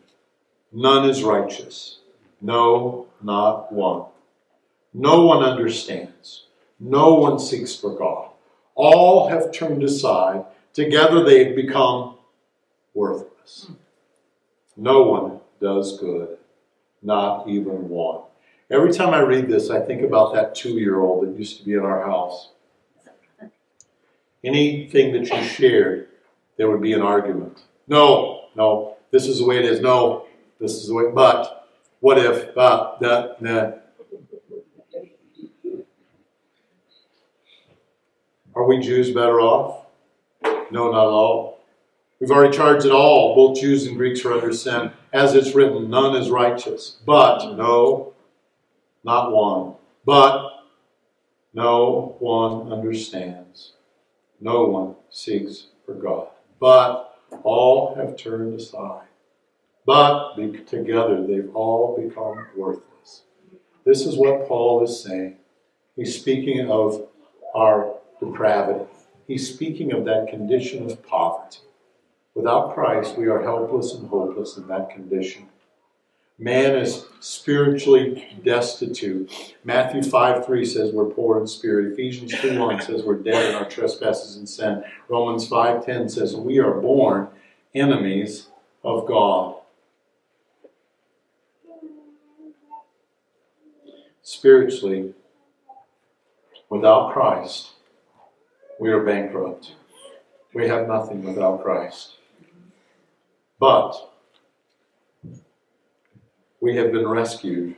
none 0.73 1.11
is 1.11 1.25
righteous. 1.25 1.99
No, 2.41 3.09
not 3.21 3.73
one. 3.73 4.05
No 4.93 5.27
one 5.27 5.43
understands. 5.43 6.45
No 6.79 7.15
one 7.15 7.41
seeks 7.41 7.75
for 7.75 7.91
God. 7.91 8.31
All 8.75 9.29
have 9.29 9.53
turned 9.53 9.83
aside. 9.83 10.45
Together 10.73 11.25
they 11.25 11.45
have 11.45 11.57
become 11.57 12.17
worthless. 12.95 13.71
No 14.77 15.03
one 15.03 15.41
does 15.61 15.99
good, 15.99 16.37
not 17.03 17.49
even 17.49 17.89
one. 17.89 18.23
Every 18.71 18.93
time 18.93 19.15
I 19.15 19.21
read 19.21 19.49
this, 19.49 19.71
I 19.71 19.81
think 19.81 20.03
about 20.03 20.35
that 20.35 20.55
two 20.55 20.71
year 20.71 21.01
old 21.01 21.27
that 21.27 21.39
used 21.39 21.59
to 21.59 21.65
be 21.65 21.75
in 21.75 21.81
our 21.81 22.05
house 22.05 22.49
anything 24.45 25.13
that 25.13 25.29
you 25.29 25.43
shared, 25.43 26.09
there 26.57 26.71
would 26.71 26.83
be 26.83 26.93
an 26.93 27.03
argument. 27.03 27.63
No, 27.89 28.47
no, 28.55 28.97
this 29.11 29.27
is 29.27 29.39
the 29.39 29.47
way 29.47 29.59
it 29.59 29.65
is. 29.65 29.81
No, 29.81 30.27
this 30.61 30.73
is 30.73 30.89
the 30.89 30.95
way, 30.95 31.11
but 31.13 31.69
what 32.01 32.19
if, 32.19 32.55
but, 32.55 33.01
that, 33.01 33.41
that. 33.41 33.84
Are 38.57 38.67
we 38.67 38.79
Jews 38.79 39.11
better 39.11 39.41
off? 39.41 39.87
No, 40.71 40.91
not 40.91 41.07
at 41.07 41.13
all. 41.13 41.61
We've 42.21 42.31
already 42.31 42.57
charged 42.57 42.87
it 42.87 42.93
all. 42.93 43.35
Both 43.35 43.61
Jews 43.61 43.87
and 43.87 43.97
Greeks 43.97 44.25
are 44.25 44.33
under 44.33 44.53
sin. 44.53 44.93
As 45.13 45.35
it's 45.35 45.55
written, 45.55 45.91
none 45.91 46.17
is 46.17 46.31
righteous. 46.31 46.99
But, 47.05 47.57
no, 47.57 48.15
not 49.03 49.33
one. 49.33 49.75
But, 50.05 50.51
no 51.53 52.17
one 52.19 52.73
understands. 52.73 53.73
No 54.41 54.65
one 54.65 54.97
seeks 55.11 55.69
for 55.87 55.95
God, 55.95 56.29
but 56.61 57.17
all 57.45 57.95
have 57.95 58.17
turned 58.17 58.59
aside. 58.59 59.07
But 59.87 60.35
together 60.67 61.27
they've 61.27 61.55
all 61.55 61.97
become 61.97 62.47
worthless. 62.57 63.23
This 63.85 64.05
is 64.05 64.17
what 64.17 64.49
Paul 64.49 64.83
is 64.83 65.03
saying. 65.03 65.37
He's 65.95 66.19
speaking 66.19 66.69
of 66.69 67.07
our 67.55 67.95
depravity. 68.21 68.85
He's 69.27 69.53
speaking 69.53 69.93
of 69.93 70.05
that 70.05 70.29
condition 70.29 70.91
of 70.91 71.03
poverty. 71.07 71.59
Without 72.35 72.75
Christ, 72.75 73.17
we 73.17 73.27
are 73.27 73.43
helpless 73.43 73.95
and 73.95 74.09
hopeless 74.09 74.57
in 74.57 74.67
that 74.69 74.91
condition. 74.91 75.49
Man 76.39 76.77
is 76.77 77.07
spiritually 77.21 78.41
destitute. 78.45 79.31
Matthew 79.63 80.03
5 80.03 80.45
3 80.45 80.65
says 80.65 80.93
we're 80.93 81.05
poor 81.05 81.41
in 81.41 81.47
spirit. 81.47 81.93
Ephesians 81.93 82.35
2 82.41 82.59
1 82.59 82.83
says 82.83 83.05
we're 83.05 83.15
dead 83.15 83.51
in 83.51 83.55
our 83.55 83.69
trespasses 83.69 84.37
and 84.37 84.49
sin. 84.49 84.83
Romans 85.09 85.47
5 85.47 85.87
10 85.87 86.09
says 86.09 86.35
we 86.35 86.59
are 86.59 86.81
born 86.81 87.29
enemies 87.73 88.49
of 88.83 89.07
God. 89.07 89.61
Spiritually, 94.23 95.15
without 96.69 97.13
Christ, 97.13 97.74
we 98.79 98.91
are 98.91 99.03
bankrupt. 99.03 99.73
We 100.53 100.69
have 100.69 100.89
nothing 100.89 101.25
without 101.25 101.63
Christ. 101.63 102.13
But 103.59 103.95
we 106.61 106.77
have 106.77 106.93
been 106.93 107.07
rescued 107.07 107.77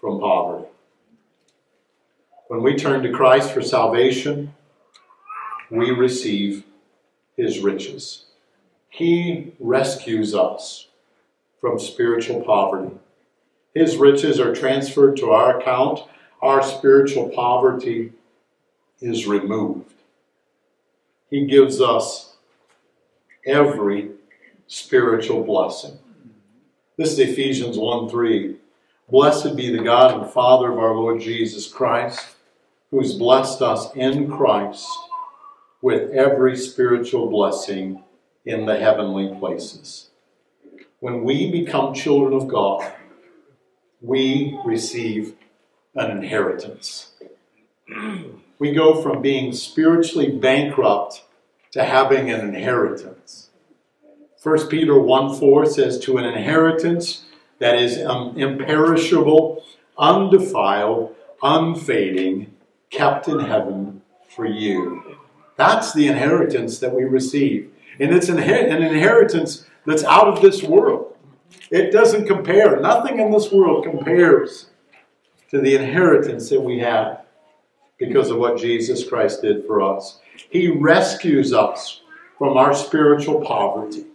from 0.00 0.20
poverty. 0.20 0.68
When 2.48 2.62
we 2.62 2.76
turn 2.76 3.02
to 3.02 3.12
Christ 3.12 3.52
for 3.52 3.62
salvation, 3.62 4.54
we 5.70 5.90
receive 5.90 6.64
his 7.36 7.60
riches. 7.60 8.24
He 8.88 9.52
rescues 9.60 10.34
us 10.34 10.88
from 11.60 11.78
spiritual 11.78 12.40
poverty. 12.42 12.94
His 13.74 13.96
riches 13.96 14.40
are 14.40 14.54
transferred 14.54 15.16
to 15.18 15.30
our 15.30 15.60
account. 15.60 16.00
Our 16.40 16.62
spiritual 16.62 17.28
poverty 17.28 18.12
is 19.00 19.26
removed. 19.26 19.97
He 21.30 21.46
gives 21.46 21.80
us 21.80 22.36
every 23.44 24.10
spiritual 24.66 25.42
blessing. 25.44 25.98
This 26.96 27.12
is 27.12 27.18
Ephesians 27.18 27.78
1 27.78 28.08
3. 28.08 28.56
Blessed 29.10 29.56
be 29.56 29.74
the 29.74 29.82
God 29.82 30.20
and 30.20 30.30
Father 30.30 30.72
of 30.72 30.78
our 30.78 30.94
Lord 30.94 31.20
Jesus 31.20 31.66
Christ, 31.66 32.36
who's 32.90 33.14
blessed 33.14 33.62
us 33.62 33.94
in 33.94 34.30
Christ 34.30 34.86
with 35.80 36.10
every 36.10 36.56
spiritual 36.56 37.30
blessing 37.30 38.02
in 38.44 38.66
the 38.66 38.78
heavenly 38.78 39.34
places. 39.38 40.10
When 41.00 41.24
we 41.24 41.50
become 41.50 41.94
children 41.94 42.32
of 42.32 42.48
God, 42.48 42.92
we 44.00 44.58
receive 44.64 45.34
an 45.94 46.10
inheritance. 46.10 47.12
We 48.58 48.72
go 48.72 49.00
from 49.00 49.22
being 49.22 49.52
spiritually 49.52 50.30
bankrupt 50.30 51.24
to 51.72 51.84
having 51.84 52.30
an 52.30 52.40
inheritance. 52.40 53.50
1 54.42 54.68
Peter 54.68 54.98
1 54.98 55.38
4 55.38 55.66
says, 55.66 55.98
To 56.00 56.18
an 56.18 56.24
inheritance 56.24 57.24
that 57.58 57.78
is 57.78 58.04
um, 58.04 58.36
imperishable, 58.36 59.62
undefiled, 59.98 61.14
unfading, 61.42 62.54
kept 62.90 63.28
in 63.28 63.40
heaven 63.40 64.02
for 64.28 64.46
you. 64.46 65.18
That's 65.56 65.92
the 65.92 66.06
inheritance 66.06 66.78
that 66.78 66.94
we 66.94 67.04
receive. 67.04 67.70
And 67.98 68.14
it's 68.14 68.28
an 68.28 68.38
inheritance 68.38 69.66
that's 69.86 70.04
out 70.04 70.28
of 70.28 70.40
this 70.40 70.62
world. 70.62 71.16
It 71.70 71.90
doesn't 71.90 72.26
compare. 72.26 72.78
Nothing 72.80 73.18
in 73.18 73.30
this 73.30 73.50
world 73.50 73.84
compares 73.84 74.66
to 75.50 75.60
the 75.60 75.74
inheritance 75.74 76.48
that 76.50 76.60
we 76.60 76.78
have 76.78 77.24
because 77.98 78.30
of 78.30 78.38
what 78.38 78.58
Jesus 78.58 79.06
Christ 79.08 79.42
did 79.42 79.66
for 79.66 79.82
us. 79.82 80.20
He 80.50 80.68
rescues 80.68 81.52
us 81.52 82.02
from 82.38 82.56
our 82.56 82.72
spiritual 82.74 83.40
poverty 83.40 84.06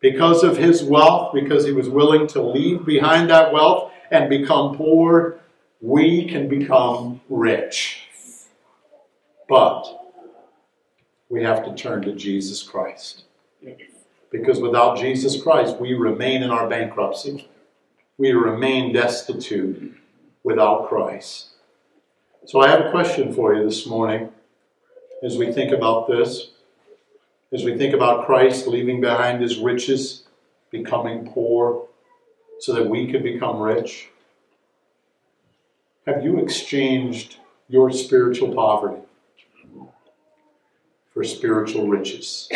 because 0.00 0.42
of 0.42 0.56
his 0.56 0.82
wealth, 0.82 1.34
because 1.34 1.64
he 1.64 1.72
was 1.72 1.88
willing 1.88 2.26
to 2.28 2.42
leave 2.42 2.84
behind 2.86 3.30
that 3.30 3.52
wealth 3.52 3.92
and 4.10 4.28
become 4.28 4.76
poor, 4.76 5.40
we 5.80 6.26
can 6.28 6.48
become 6.48 7.20
rich. 7.28 8.02
But 9.48 9.84
we 11.28 11.42
have 11.42 11.64
to 11.64 11.74
turn 11.74 12.02
to 12.02 12.14
Jesus 12.14 12.62
Christ. 12.62 13.24
Because 14.30 14.60
without 14.60 14.98
Jesus 14.98 15.42
Christ, 15.42 15.78
we 15.78 15.94
remain 15.94 16.42
in 16.42 16.50
our 16.50 16.68
bankruptcy. 16.68 17.48
We 18.18 18.32
remain 18.32 18.92
destitute 18.92 19.96
without 20.42 20.88
Christ. 20.88 21.55
So 22.46 22.60
I 22.60 22.68
have 22.68 22.86
a 22.86 22.90
question 22.90 23.34
for 23.34 23.54
you 23.54 23.64
this 23.64 23.86
morning 23.86 24.30
as 25.22 25.36
we 25.36 25.52
think 25.52 25.72
about 25.72 26.08
this 26.08 26.50
as 27.52 27.64
we 27.64 27.76
think 27.76 27.94
about 27.94 28.26
Christ 28.26 28.66
leaving 28.66 29.00
behind 29.00 29.40
his 29.40 29.58
riches, 29.58 30.24
becoming 30.70 31.30
poor, 31.32 31.86
so 32.58 32.72
that 32.74 32.88
we 32.88 33.10
could 33.10 33.22
become 33.22 33.60
rich? 33.60 34.08
Have 36.06 36.24
you 36.24 36.38
exchanged 36.38 37.36
your 37.68 37.90
spiritual 37.90 38.54
poverty 38.54 39.02
for 41.16 41.24
spiritual 41.24 41.88
riches. 41.88 42.46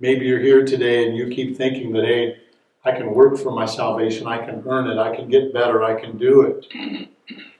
Maybe 0.00 0.26
you're 0.26 0.40
here 0.40 0.66
today 0.66 1.06
and 1.06 1.16
you 1.16 1.28
keep 1.28 1.56
thinking 1.56 1.92
that, 1.92 2.04
hey, 2.04 2.38
I 2.84 2.90
can 2.90 3.14
work 3.14 3.38
for 3.38 3.52
my 3.52 3.66
salvation, 3.66 4.26
I 4.26 4.44
can 4.44 4.64
earn 4.66 4.88
it, 4.90 4.98
I 4.98 5.14
can 5.14 5.28
get 5.28 5.54
better, 5.54 5.84
I 5.84 6.00
can 6.00 6.18
do 6.18 6.42
it. 6.42 7.08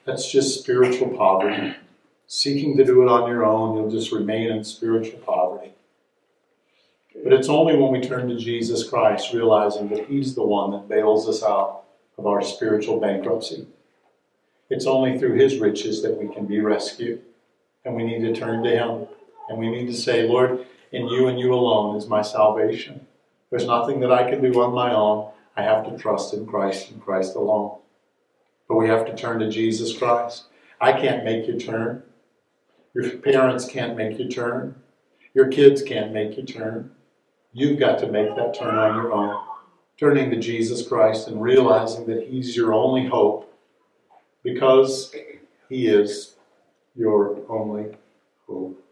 That's 0.07 0.31
just 0.31 0.61
spiritual 0.61 1.09
poverty. 1.17 1.75
Seeking 2.29 2.77
to 2.77 2.85
do 2.85 3.03
it 3.03 3.09
on 3.09 3.29
your 3.29 3.45
own, 3.45 3.77
you'll 3.77 3.91
just 3.91 4.13
remain 4.13 4.51
in 4.51 4.63
spiritual 4.63 5.19
poverty. 5.19 5.73
But 7.25 7.33
it's 7.33 7.49
only 7.49 7.77
when 7.77 7.91
we 7.91 8.01
turn 8.01 8.29
to 8.29 8.37
Jesus 8.37 8.89
Christ, 8.89 9.33
realizing 9.33 9.89
that 9.89 10.07
He's 10.07 10.37
the 10.37 10.45
one 10.45 10.71
that 10.71 10.89
bails 10.89 11.29
us 11.29 11.43
out 11.43 11.83
of 12.19 12.27
our 12.27 12.41
spiritual 12.41 13.01
bankruptcy. 13.01 13.67
It's 14.71 14.87
only 14.87 15.19
through 15.19 15.35
His 15.35 15.59
riches 15.59 16.03
that 16.03 16.17
we 16.17 16.33
can 16.33 16.47
be 16.47 16.61
rescued. 16.61 17.23
And 17.85 17.97
we 17.97 18.05
need 18.05 18.21
to 18.21 18.35
turn 18.35 18.63
to 18.63 18.71
Him. 18.71 19.09
And 19.49 19.59
we 19.59 19.71
need 19.71 19.87
to 19.87 19.95
say, 19.95 20.29
Lord, 20.29 20.67
in 20.93 21.09
you 21.09 21.27
and 21.27 21.39
you 21.39 21.53
alone 21.53 21.97
is 21.97 22.07
my 22.07 22.23
salvation. 22.23 23.07
There's 23.51 23.67
nothing 23.67 23.99
that 24.01 24.13
I 24.13 24.31
can 24.31 24.41
do 24.41 24.63
on 24.63 24.73
my 24.73 24.93
own. 24.93 25.33
I 25.57 25.63
have 25.63 25.85
to 25.87 25.99
trust 25.99 26.33
in 26.33 26.47
Christ 26.47 26.91
and 26.91 27.03
Christ 27.03 27.35
alone. 27.35 27.79
But 28.69 28.77
we 28.77 28.89
have 28.89 29.07
to 29.07 29.17
turn 29.17 29.41
to 29.41 29.51
Jesus 29.51 29.97
Christ. 29.97 30.45
I 30.81 30.93
can't 30.93 31.25
make 31.25 31.47
you 31.47 31.59
turn. 31.59 32.03
Your 32.95 33.11
parents 33.19 33.67
can't 33.67 33.97
make 33.97 34.19
you 34.19 34.29
turn. 34.29 34.75
Your 35.35 35.49
kids 35.49 35.83
can't 35.83 36.13
make 36.13 36.37
you 36.37 36.45
turn. 36.45 36.91
You've 37.53 37.79
got 37.79 37.99
to 38.01 38.11
make 38.11 38.35
that 38.37 38.55
turn 38.55 38.75
on 38.75 38.97
your 38.97 39.13
own. 39.13 39.43
Turning 39.99 40.31
to 40.31 40.39
Jesus 40.39 40.87
Christ 40.87 41.29
and 41.29 41.41
realizing 41.41 42.07
that 42.07 42.27
He's 42.27 42.57
your 42.57 42.75
only 42.75 43.07
hope 43.07 43.53
because 44.43 45.15
He 45.69 45.87
is 45.87 46.37
your 46.95 47.39
only 47.49 47.97
hope. 48.47 48.83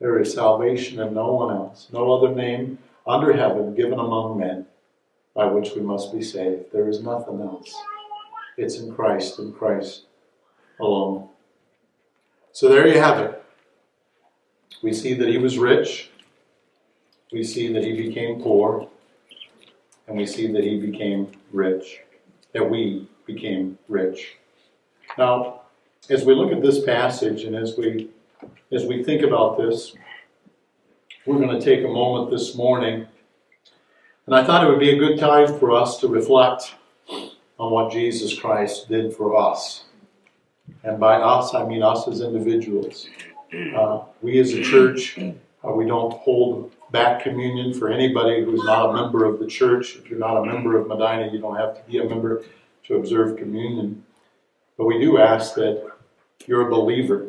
There 0.00 0.20
is 0.20 0.34
salvation 0.34 1.00
in 1.00 1.14
no 1.14 1.32
one 1.32 1.54
else, 1.54 1.88
no 1.92 2.12
other 2.12 2.34
name 2.34 2.78
under 3.06 3.32
heaven 3.32 3.74
given 3.74 3.98
among 3.98 4.38
men 4.38 4.66
by 5.34 5.46
which 5.46 5.72
we 5.74 5.80
must 5.80 6.12
be 6.12 6.22
saved. 6.22 6.72
There 6.72 6.88
is 6.88 7.02
nothing 7.02 7.40
else. 7.40 7.74
It's 8.56 8.78
in 8.78 8.94
Christ 8.94 9.38
and 9.38 9.56
Christ 9.56 10.06
alone. 10.80 11.28
So 12.52 12.68
there 12.68 12.86
you 12.86 13.00
have 13.00 13.18
it. 13.20 13.42
We 14.82 14.92
see 14.92 15.14
that 15.14 15.28
he 15.28 15.38
was 15.38 15.58
rich. 15.58 16.10
We 17.32 17.42
see 17.42 17.72
that 17.72 17.82
he 17.82 17.96
became 17.96 18.40
poor. 18.40 18.88
And 20.06 20.16
we 20.16 20.26
see 20.26 20.52
that 20.52 20.62
he 20.62 20.80
became 20.80 21.32
rich. 21.52 22.00
That 22.52 22.68
we 22.68 23.08
became 23.26 23.78
rich. 23.88 24.36
Now, 25.18 25.62
as 26.10 26.24
we 26.24 26.34
look 26.34 26.52
at 26.52 26.62
this 26.62 26.84
passage 26.84 27.44
and 27.44 27.56
as 27.56 27.76
we 27.76 28.10
as 28.72 28.84
we 28.84 29.02
think 29.02 29.22
about 29.22 29.56
this, 29.56 29.94
we're 31.24 31.38
going 31.38 31.58
to 31.58 31.64
take 31.64 31.84
a 31.84 31.88
moment 31.88 32.30
this 32.30 32.54
morning. 32.54 33.06
And 34.26 34.34
I 34.34 34.44
thought 34.44 34.64
it 34.64 34.68
would 34.68 34.80
be 34.80 34.90
a 34.90 34.98
good 34.98 35.18
time 35.18 35.58
for 35.58 35.70
us 35.70 35.98
to 36.00 36.08
reflect 36.08 36.74
on 37.58 37.70
what 37.70 37.92
Jesus 37.92 38.38
Christ 38.38 38.88
did 38.88 39.14
for 39.14 39.36
us. 39.36 39.84
And 40.82 40.98
by 40.98 41.16
us, 41.16 41.54
I 41.54 41.64
mean 41.66 41.82
us 41.82 42.08
as 42.08 42.20
individuals. 42.20 43.06
Uh, 43.76 44.00
we 44.22 44.38
as 44.40 44.52
a 44.52 44.62
church, 44.62 45.18
uh, 45.18 45.70
we 45.70 45.86
don't 45.86 46.12
hold 46.12 46.72
back 46.90 47.22
communion 47.22 47.72
for 47.72 47.90
anybody 47.90 48.44
who's 48.44 48.62
not 48.64 48.90
a 48.90 48.92
member 48.92 49.24
of 49.24 49.38
the 49.38 49.46
church. 49.46 49.96
If 49.96 50.08
you're 50.08 50.18
not 50.18 50.36
a 50.36 50.44
member 50.44 50.78
of 50.78 50.88
Medina, 50.88 51.30
you 51.32 51.40
don't 51.40 51.56
have 51.56 51.76
to 51.76 51.90
be 51.90 51.98
a 51.98 52.08
member 52.08 52.44
to 52.84 52.96
observe 52.96 53.36
communion. 53.36 54.04
But 54.76 54.86
we 54.86 54.98
do 54.98 55.18
ask 55.18 55.54
that 55.54 55.90
you're 56.46 56.68
a 56.68 56.70
believer 56.70 57.28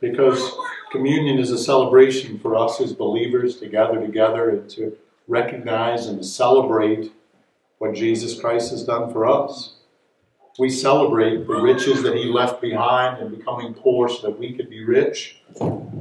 because 0.00 0.52
communion 0.90 1.38
is 1.38 1.50
a 1.50 1.58
celebration 1.58 2.38
for 2.38 2.56
us 2.56 2.80
as 2.80 2.92
believers 2.92 3.56
to 3.58 3.68
gather 3.68 4.00
together 4.00 4.50
and 4.50 4.68
to 4.70 4.96
recognize 5.28 6.06
and 6.06 6.18
to 6.18 6.24
celebrate 6.24 7.12
what 7.82 7.94
Jesus 7.94 8.40
Christ 8.40 8.70
has 8.70 8.84
done 8.84 9.12
for 9.12 9.26
us. 9.26 9.72
We 10.56 10.70
celebrate 10.70 11.48
the 11.48 11.60
riches 11.60 12.04
that 12.04 12.14
He 12.14 12.26
left 12.26 12.60
behind 12.60 13.20
and 13.20 13.36
becoming 13.36 13.74
poor 13.74 14.08
so 14.08 14.22
that 14.22 14.38
we 14.38 14.52
could 14.52 14.70
be 14.70 14.84
rich. 14.84 15.42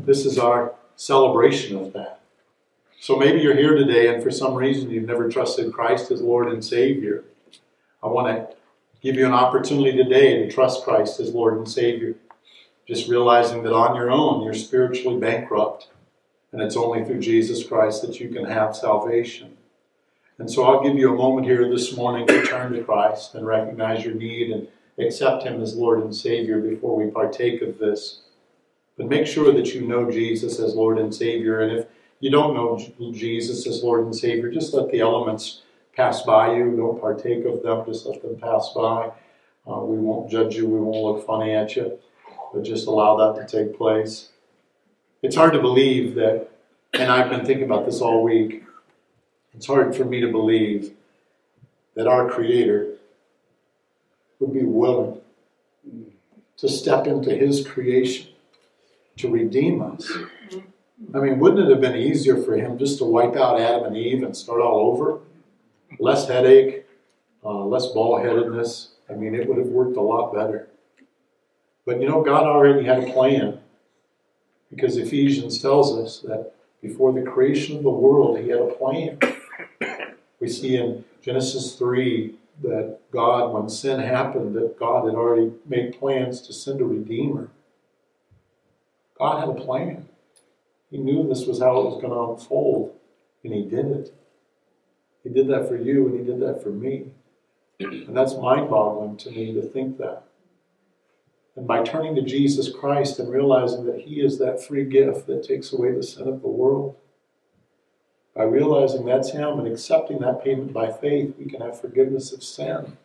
This 0.06 0.28
is 0.28 0.38
our 0.38 0.76
celebration 0.96 1.76
of 1.76 1.91
that. 1.94 2.22
So 3.00 3.15
maybe 3.15 3.39
you're 3.39 3.56
here 3.56 3.74
today 3.74 4.13
and 4.13 4.22
for 4.22 4.30
some 4.30 4.54
reason 4.54 4.91
you've 4.91 5.08
never 5.08 5.28
trusted 5.28 5.74
Christ 5.74 6.12
as 6.12 6.22
Lord 6.22 6.50
and 6.50 6.63
Savior. 6.63 7.24
I 8.04 8.08
want 8.10 8.28
to 8.28 8.56
give 9.02 9.15
you 9.15 9.26
an 9.26 9.34
opportunity 9.34 9.98
today 9.98 10.36
to 10.36 10.52
trust 10.52 10.84
Christ 10.84 11.20
as 11.20 11.34
Lord 11.34 11.58
and 11.58 11.67
Savior. 11.67 12.13
Just 12.88 13.10
realizing 13.10 13.63
that 13.63 13.74
on 13.74 13.96
your 13.96 14.12
own 14.12 14.44
you're 14.44 14.54
spiritually 14.54 15.20
bankrupt 15.20 15.88
and 16.52 16.62
it's 16.62 16.78
only 16.78 17.04
through 17.04 17.22
Jesus 17.22 17.65
Christ 17.65 18.04
that 18.04 18.20
you 18.20 18.30
can 18.30 18.46
have 18.46 18.76
salvation. 18.76 19.58
And 20.41 20.49
so 20.49 20.63
I'll 20.63 20.82
give 20.82 20.97
you 20.97 21.13
a 21.13 21.15
moment 21.15 21.45
here 21.45 21.69
this 21.69 21.95
morning 21.95 22.25
to 22.25 22.41
turn 22.41 22.73
to 22.73 22.84
Christ 22.84 23.36
and 23.36 23.45
recognize 23.45 24.04
your 24.04 24.15
need 24.15 24.49
and 24.49 24.67
accept 24.97 25.43
Him 25.43 25.62
as 25.62 25.75
Lord 25.75 26.01
and 26.01 26.15
Savior 26.15 26.60
before 26.60 26.95
we 26.95 27.12
partake 27.12 27.62
of 27.62 27.77
this. 27.77 28.21
But 28.97 29.08
make 29.08 29.27
sure 29.27 29.54
that 29.54 29.75
you 29.75 29.82
know 29.88 30.10
Jesus 30.10 30.58
as 30.58 30.73
Lord 30.73 30.97
and 30.97 31.13
Savior. 31.13 31.60
And 31.60 31.77
if 31.77 31.86
you 32.21 32.32
don't 32.32 32.56
know 32.56 32.75
Jesus 33.13 33.67
as 33.67 33.84
Lord 33.84 34.04
and 34.04 34.15
Savior, 34.15 34.49
just 34.49 34.73
let 34.73 34.89
the 34.89 35.01
elements 35.01 35.62
pass 35.95 36.23
by 36.23 36.56
you. 36.56 36.75
Don't 36.75 36.99
partake 36.99 37.45
of 37.45 37.62
them, 37.62 37.86
just 37.86 38.08
let 38.08 38.23
them 38.23 38.36
pass 38.38 38.71
by. 38.73 39.12
Uh, 39.67 39.82
we 39.82 39.99
won't 39.99 40.32
judge 40.32 40.56
you, 40.56 40.67
we 40.67 40.80
won't 40.80 41.04
look 41.04 41.27
funny 41.27 41.54
at 41.54 41.75
you, 41.75 41.99
but 42.51 42.63
just 42.63 42.88
allow 42.88 43.15
that 43.15 43.47
to 43.47 43.58
take 43.65 43.77
place. 43.77 44.30
It's 45.21 45.36
hard 45.36 45.54
to 45.54 45.62
believe 45.62 46.15
that, 46.15 46.49
and 46.95 47.12
I've 47.12 47.30
been 47.30 47.45
thinking 47.45 47.65
about 47.65 47.86
this 47.86 48.01
all 48.01 48.23
week 48.23 48.63
it's 49.53 49.67
hard 49.67 49.95
for 49.95 50.05
me 50.05 50.21
to 50.21 50.27
believe 50.27 50.93
that 51.95 52.07
our 52.07 52.29
Creator 52.29 52.95
would 54.39 54.53
be 54.53 54.63
willing 54.63 55.19
to 56.57 56.69
step 56.69 57.07
into 57.07 57.35
His 57.35 57.65
creation 57.67 58.29
to 59.17 59.29
redeem 59.29 59.81
us. 59.81 60.11
I 61.13 61.19
mean, 61.19 61.39
wouldn't 61.39 61.67
it 61.67 61.71
have 61.71 61.81
been 61.81 61.95
easier 61.95 62.41
for 62.41 62.55
Him 62.55 62.77
just 62.77 62.97
to 62.99 63.05
wipe 63.05 63.35
out 63.35 63.59
Adam 63.59 63.85
and 63.85 63.97
Eve 63.97 64.23
and 64.23 64.35
start 64.35 64.61
all 64.61 64.91
over? 64.91 65.19
Less 65.99 66.27
headache, 66.27 66.85
uh, 67.43 67.65
less 67.65 67.87
ball 67.87 68.21
headedness. 68.21 68.91
I 69.09 69.13
mean, 69.13 69.35
it 69.35 69.47
would 69.47 69.57
have 69.57 69.67
worked 69.67 69.97
a 69.97 70.01
lot 70.01 70.33
better. 70.33 70.69
But 71.85 71.99
you 71.99 72.07
know, 72.07 72.21
God 72.21 72.43
already 72.43 72.85
had 72.85 73.03
a 73.03 73.11
plan 73.11 73.59
because 74.69 74.97
Ephesians 74.97 75.61
tells 75.61 75.97
us 75.97 76.19
that 76.19 76.53
before 76.81 77.11
the 77.11 77.21
creation 77.21 77.77
of 77.77 77.83
the 77.83 77.89
world, 77.89 78.39
He 78.39 78.49
had 78.49 78.59
a 78.59 78.67
plan. 78.67 79.17
We 80.39 80.50
see 80.50 80.76
in 80.76 81.06
Genesis 81.21 81.76
3 81.76 82.36
that 82.63 83.00
God, 83.12 83.54
when 83.54 83.69
sin 83.69 84.00
happened, 84.00 84.56
that 84.56 84.80
God 84.80 85.06
had 85.06 85.15
already 85.15 85.52
made 85.65 85.97
plans 85.97 86.41
to 86.41 86.54
send 86.54 86.82
a 86.82 86.86
Redeemer. 86.86 87.50
God 89.17 89.39
had 89.39 89.50
a 89.50 89.62
plan. 89.62 90.08
He 90.89 90.97
knew 90.97 91.28
this 91.28 91.45
was 91.45 91.60
how 91.60 91.80
it 91.80 91.86
was 91.86 92.02
going 92.02 92.13
to 92.13 92.34
unfold, 92.34 92.95
and 93.43 93.54
He 93.54 93.63
did 93.63 93.86
it. 93.86 94.13
He 95.24 95.30
did 95.30 95.47
that 95.47 95.67
for 95.67 95.78
you, 95.78 96.08
and 96.08 96.19
He 96.19 96.26
did 96.26 96.41
that 96.41 96.62
for 96.63 96.69
me. 96.69 97.12
And 97.80 98.15
that's 98.15 98.36
mind 98.36 98.69
boggling 98.69 99.17
to 99.17 99.32
me 99.32 99.54
to 99.54 99.62
think 99.62 99.97
that. 99.97 100.24
And 101.56 101.67
by 101.67 101.83
turning 101.83 102.15
to 102.15 102.21
Jesus 102.21 102.71
Christ 102.71 103.19
and 103.19 103.29
realizing 103.29 103.85
that 103.85 104.02
He 104.02 104.21
is 104.21 104.40
that 104.40 104.63
free 104.63 104.85
gift 104.85 105.27
that 105.27 105.44
takes 105.44 105.73
away 105.73 105.92
the 105.92 106.04
sin 106.04 106.27
of 106.27 106.42
the 106.42 106.48
world, 106.48 106.96
by 108.36 108.44
realizing 108.44 109.06
that's 109.06 109.32
Him 109.32 109.60
and 109.60 109.67
accepting 109.67 110.19
that 110.19 110.44
payment 110.44 110.73
by 110.73 110.92
faith, 110.92 111.36
we 111.38 111.46
can 111.46 111.62
have 111.62 111.79
forgiveness 111.79 112.32
of 112.32 112.44
sin. 112.44 112.98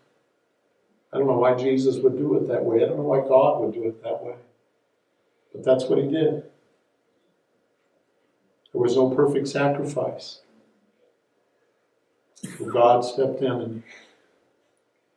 I 1.13 1.19
don't 1.19 1.27
know 1.27 1.39
why 1.39 1.55
Jesus 1.55 1.97
would 1.97 2.17
do 2.17 2.37
it 2.37 2.49
that 2.49 2.65
way. 2.65 2.83
I 2.83 2.87
don't 2.87 2.99
know 2.99 3.05
why 3.05 3.27
God 3.27 3.61
would 3.61 3.75
do 3.75 3.89
it 3.89 4.03
that 4.03 4.23
way. 4.23 4.37
But 5.53 5.65
that's 5.65 5.85
what 5.87 5.99
He 5.99 6.09
did. 6.09 6.45
There 8.73 8.83
was 8.83 8.97
no 8.97 9.11
perfect 9.11 9.49
sacrifice. 9.49 10.41
God 12.73 13.05
stepped 13.05 13.41
in 13.41 13.51
and 13.51 13.83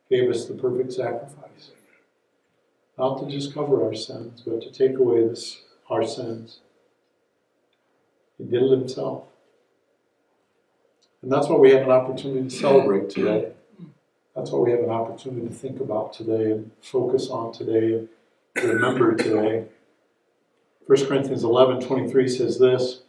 gave 0.08 0.30
us 0.30 0.46
the 0.46 0.54
perfect 0.54 0.92
sacrifice. 0.92 1.70
Not 2.98 3.20
to 3.20 3.30
just 3.30 3.54
cover 3.54 3.84
our 3.84 3.94
sins, 3.94 4.42
but 4.44 4.62
to 4.62 4.70
take 4.70 4.98
away 4.98 5.26
this, 5.26 5.62
our 5.88 6.04
sins. 6.06 6.60
He 8.36 8.44
did 8.44 8.62
it 8.62 8.70
himself. 8.70 9.24
And 11.22 11.30
that's 11.30 11.48
what 11.48 11.60
we 11.60 11.72
have 11.72 11.82
an 11.82 11.90
opportunity 11.90 12.48
to 12.48 12.54
celebrate 12.54 13.10
today. 13.10 13.52
That's 14.34 14.50
what 14.50 14.62
we 14.62 14.70
have 14.70 14.80
an 14.80 14.90
opportunity 14.90 15.46
to 15.46 15.52
think 15.52 15.80
about 15.80 16.12
today 16.12 16.52
and 16.52 16.70
focus 16.80 17.28
on 17.28 17.52
today 17.52 18.06
and 18.56 18.68
remember 18.68 19.14
today. 19.14 19.66
1 20.86 21.06
Corinthians 21.06 21.44
11 21.44 21.80
23 21.82 22.28
says 22.28 22.58
this 22.58 23.02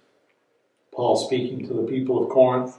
Paul 0.91 1.15
speaking 1.15 1.67
to 1.67 1.73
the 1.73 1.83
people 1.83 2.21
of 2.21 2.29
Corinth 2.29 2.77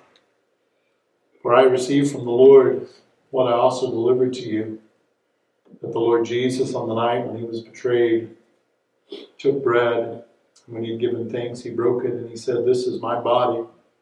For 1.41 1.55
I 1.55 1.63
received 1.63 2.13
from 2.13 2.25
the 2.25 2.31
Lord 2.31 2.89
what 3.31 3.51
I 3.51 3.53
also 3.53 3.91
delivered 3.91 4.35
to 4.35 4.43
you 4.43 4.81
that 5.81 5.93
the 5.93 5.99
Lord 5.99 6.25
Jesus, 6.27 6.75
on 6.75 6.89
the 6.89 6.95
night 6.95 7.27
when 7.27 7.39
he 7.39 7.45
was 7.45 7.63
betrayed, 7.63 8.37
took 9.39 9.63
bread, 9.63 10.25
When 10.67 10.85
he'd 10.85 11.01
given 11.01 11.31
thanks, 11.31 11.63
he 11.63 11.71
broke 11.71 12.05
it 12.05 12.13
and 12.13 12.29
he 12.29 12.37
said, 12.37 12.65
This 12.65 12.87
is 12.87 13.01
my 13.01 13.21
body, 13.21 13.65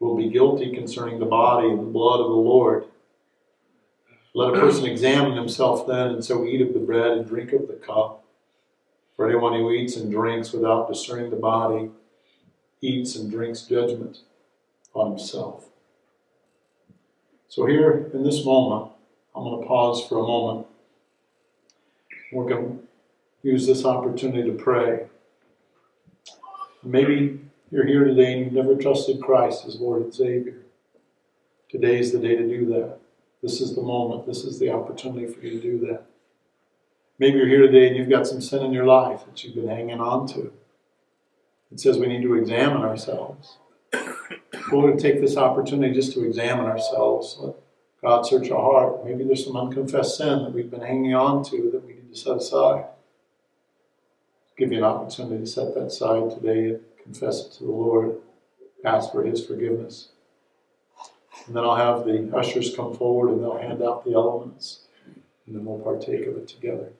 will 0.00 0.16
be 0.16 0.30
guilty 0.30 0.72
concerning 0.74 1.18
the 1.18 1.26
body 1.26 1.68
and 1.68 1.78
the 1.78 1.82
blood 1.82 2.20
of 2.20 2.28
the 2.28 2.36
Lord. 2.36 2.84
Let 4.34 4.54
a 4.54 4.60
person 4.60 4.84
examine 4.84 5.36
himself 5.36 5.86
then, 5.86 6.08
and 6.08 6.24
so 6.24 6.44
eat 6.44 6.60
of 6.60 6.72
the 6.72 6.78
bread 6.78 7.12
and 7.12 7.26
drink 7.26 7.52
of 7.52 7.66
the 7.66 7.74
cup. 7.74 8.24
For 9.16 9.28
anyone 9.28 9.54
who 9.54 9.72
eats 9.72 9.96
and 9.96 10.12
drinks 10.12 10.52
without 10.52 10.88
discerning 10.88 11.30
the 11.30 11.36
body 11.36 11.90
eats 12.80 13.16
and 13.16 13.28
drinks 13.28 13.62
judgment 13.62 14.18
on 14.94 15.10
himself. 15.10 15.64
So, 17.48 17.66
here 17.66 18.10
in 18.14 18.22
this 18.22 18.44
moment, 18.44 18.92
I'm 19.34 19.42
going 19.42 19.60
to 19.60 19.66
pause 19.66 20.06
for 20.06 20.18
a 20.18 20.22
moment. 20.22 20.66
We're 22.32 22.48
going 22.48 22.78
to 22.78 23.48
use 23.48 23.66
this 23.66 23.84
opportunity 23.84 24.48
to 24.48 24.56
pray. 24.56 25.06
Maybe 26.84 27.40
you're 27.70 27.86
here 27.86 28.04
today 28.04 28.34
and 28.34 28.44
you've 28.44 28.54
never 28.54 28.74
trusted 28.74 29.20
Christ 29.20 29.66
as 29.66 29.80
Lord 29.80 30.02
and 30.02 30.14
Savior. 30.14 30.56
Today 31.68 31.98
is 31.98 32.12
the 32.12 32.18
day 32.18 32.36
to 32.36 32.48
do 32.48 32.66
that. 32.66 32.98
This 33.42 33.60
is 33.60 33.74
the 33.74 33.82
moment. 33.82 34.26
This 34.26 34.44
is 34.44 34.58
the 34.58 34.70
opportunity 34.70 35.26
for 35.26 35.40
you 35.40 35.60
to 35.60 35.60
do 35.60 35.86
that. 35.86 36.04
Maybe 37.18 37.38
you're 37.38 37.48
here 37.48 37.62
today 37.62 37.88
and 37.88 37.96
you've 37.96 38.08
got 38.08 38.26
some 38.26 38.40
sin 38.40 38.64
in 38.64 38.72
your 38.72 38.86
life 38.86 39.24
that 39.26 39.44
you've 39.44 39.54
been 39.54 39.68
hanging 39.68 40.00
on 40.00 40.26
to. 40.28 40.52
It 41.70 41.80
says 41.80 41.98
we 41.98 42.06
need 42.06 42.22
to 42.22 42.34
examine 42.34 42.82
ourselves. 42.82 43.58
We're 43.92 44.82
going 44.82 44.96
to 44.96 45.02
take 45.02 45.20
this 45.20 45.36
opportunity 45.36 45.92
just 45.92 46.12
to 46.14 46.24
examine 46.24 46.66
ourselves. 46.66 47.36
Let 47.40 47.54
God 48.02 48.22
search 48.22 48.50
our 48.50 48.62
heart. 48.62 49.04
Maybe 49.04 49.24
there's 49.24 49.44
some 49.44 49.56
unconfessed 49.56 50.16
sin 50.16 50.44
that 50.44 50.52
we've 50.52 50.70
been 50.70 50.80
hanging 50.80 51.14
on 51.14 51.44
to 51.44 51.70
that 51.72 51.84
we 51.86 51.94
need 51.94 52.12
to 52.12 52.18
set 52.18 52.36
aside. 52.36 52.86
Give 54.56 54.72
you 54.72 54.78
an 54.78 54.84
opportunity 54.84 55.44
to 55.44 55.46
set 55.46 55.74
that 55.74 55.86
aside 55.86 56.30
today 56.30 56.78
confess 57.08 57.46
it 57.46 57.52
to 57.52 57.64
the 57.64 57.70
Lord. 57.70 58.18
Ask 58.84 59.12
for 59.12 59.24
His 59.24 59.44
forgiveness. 59.44 60.08
And 61.46 61.56
then 61.56 61.64
I'll 61.64 61.76
have 61.76 62.04
the 62.04 62.30
ushers 62.36 62.76
come 62.76 62.94
forward 62.94 63.30
and 63.30 63.42
they'll 63.42 63.56
hand 63.56 63.82
out 63.82 64.04
the 64.04 64.12
elements. 64.12 64.80
And 65.46 65.56
then 65.56 65.64
we'll 65.64 65.78
partake 65.78 66.26
of 66.26 66.36
it 66.36 66.46
together. 66.46 66.92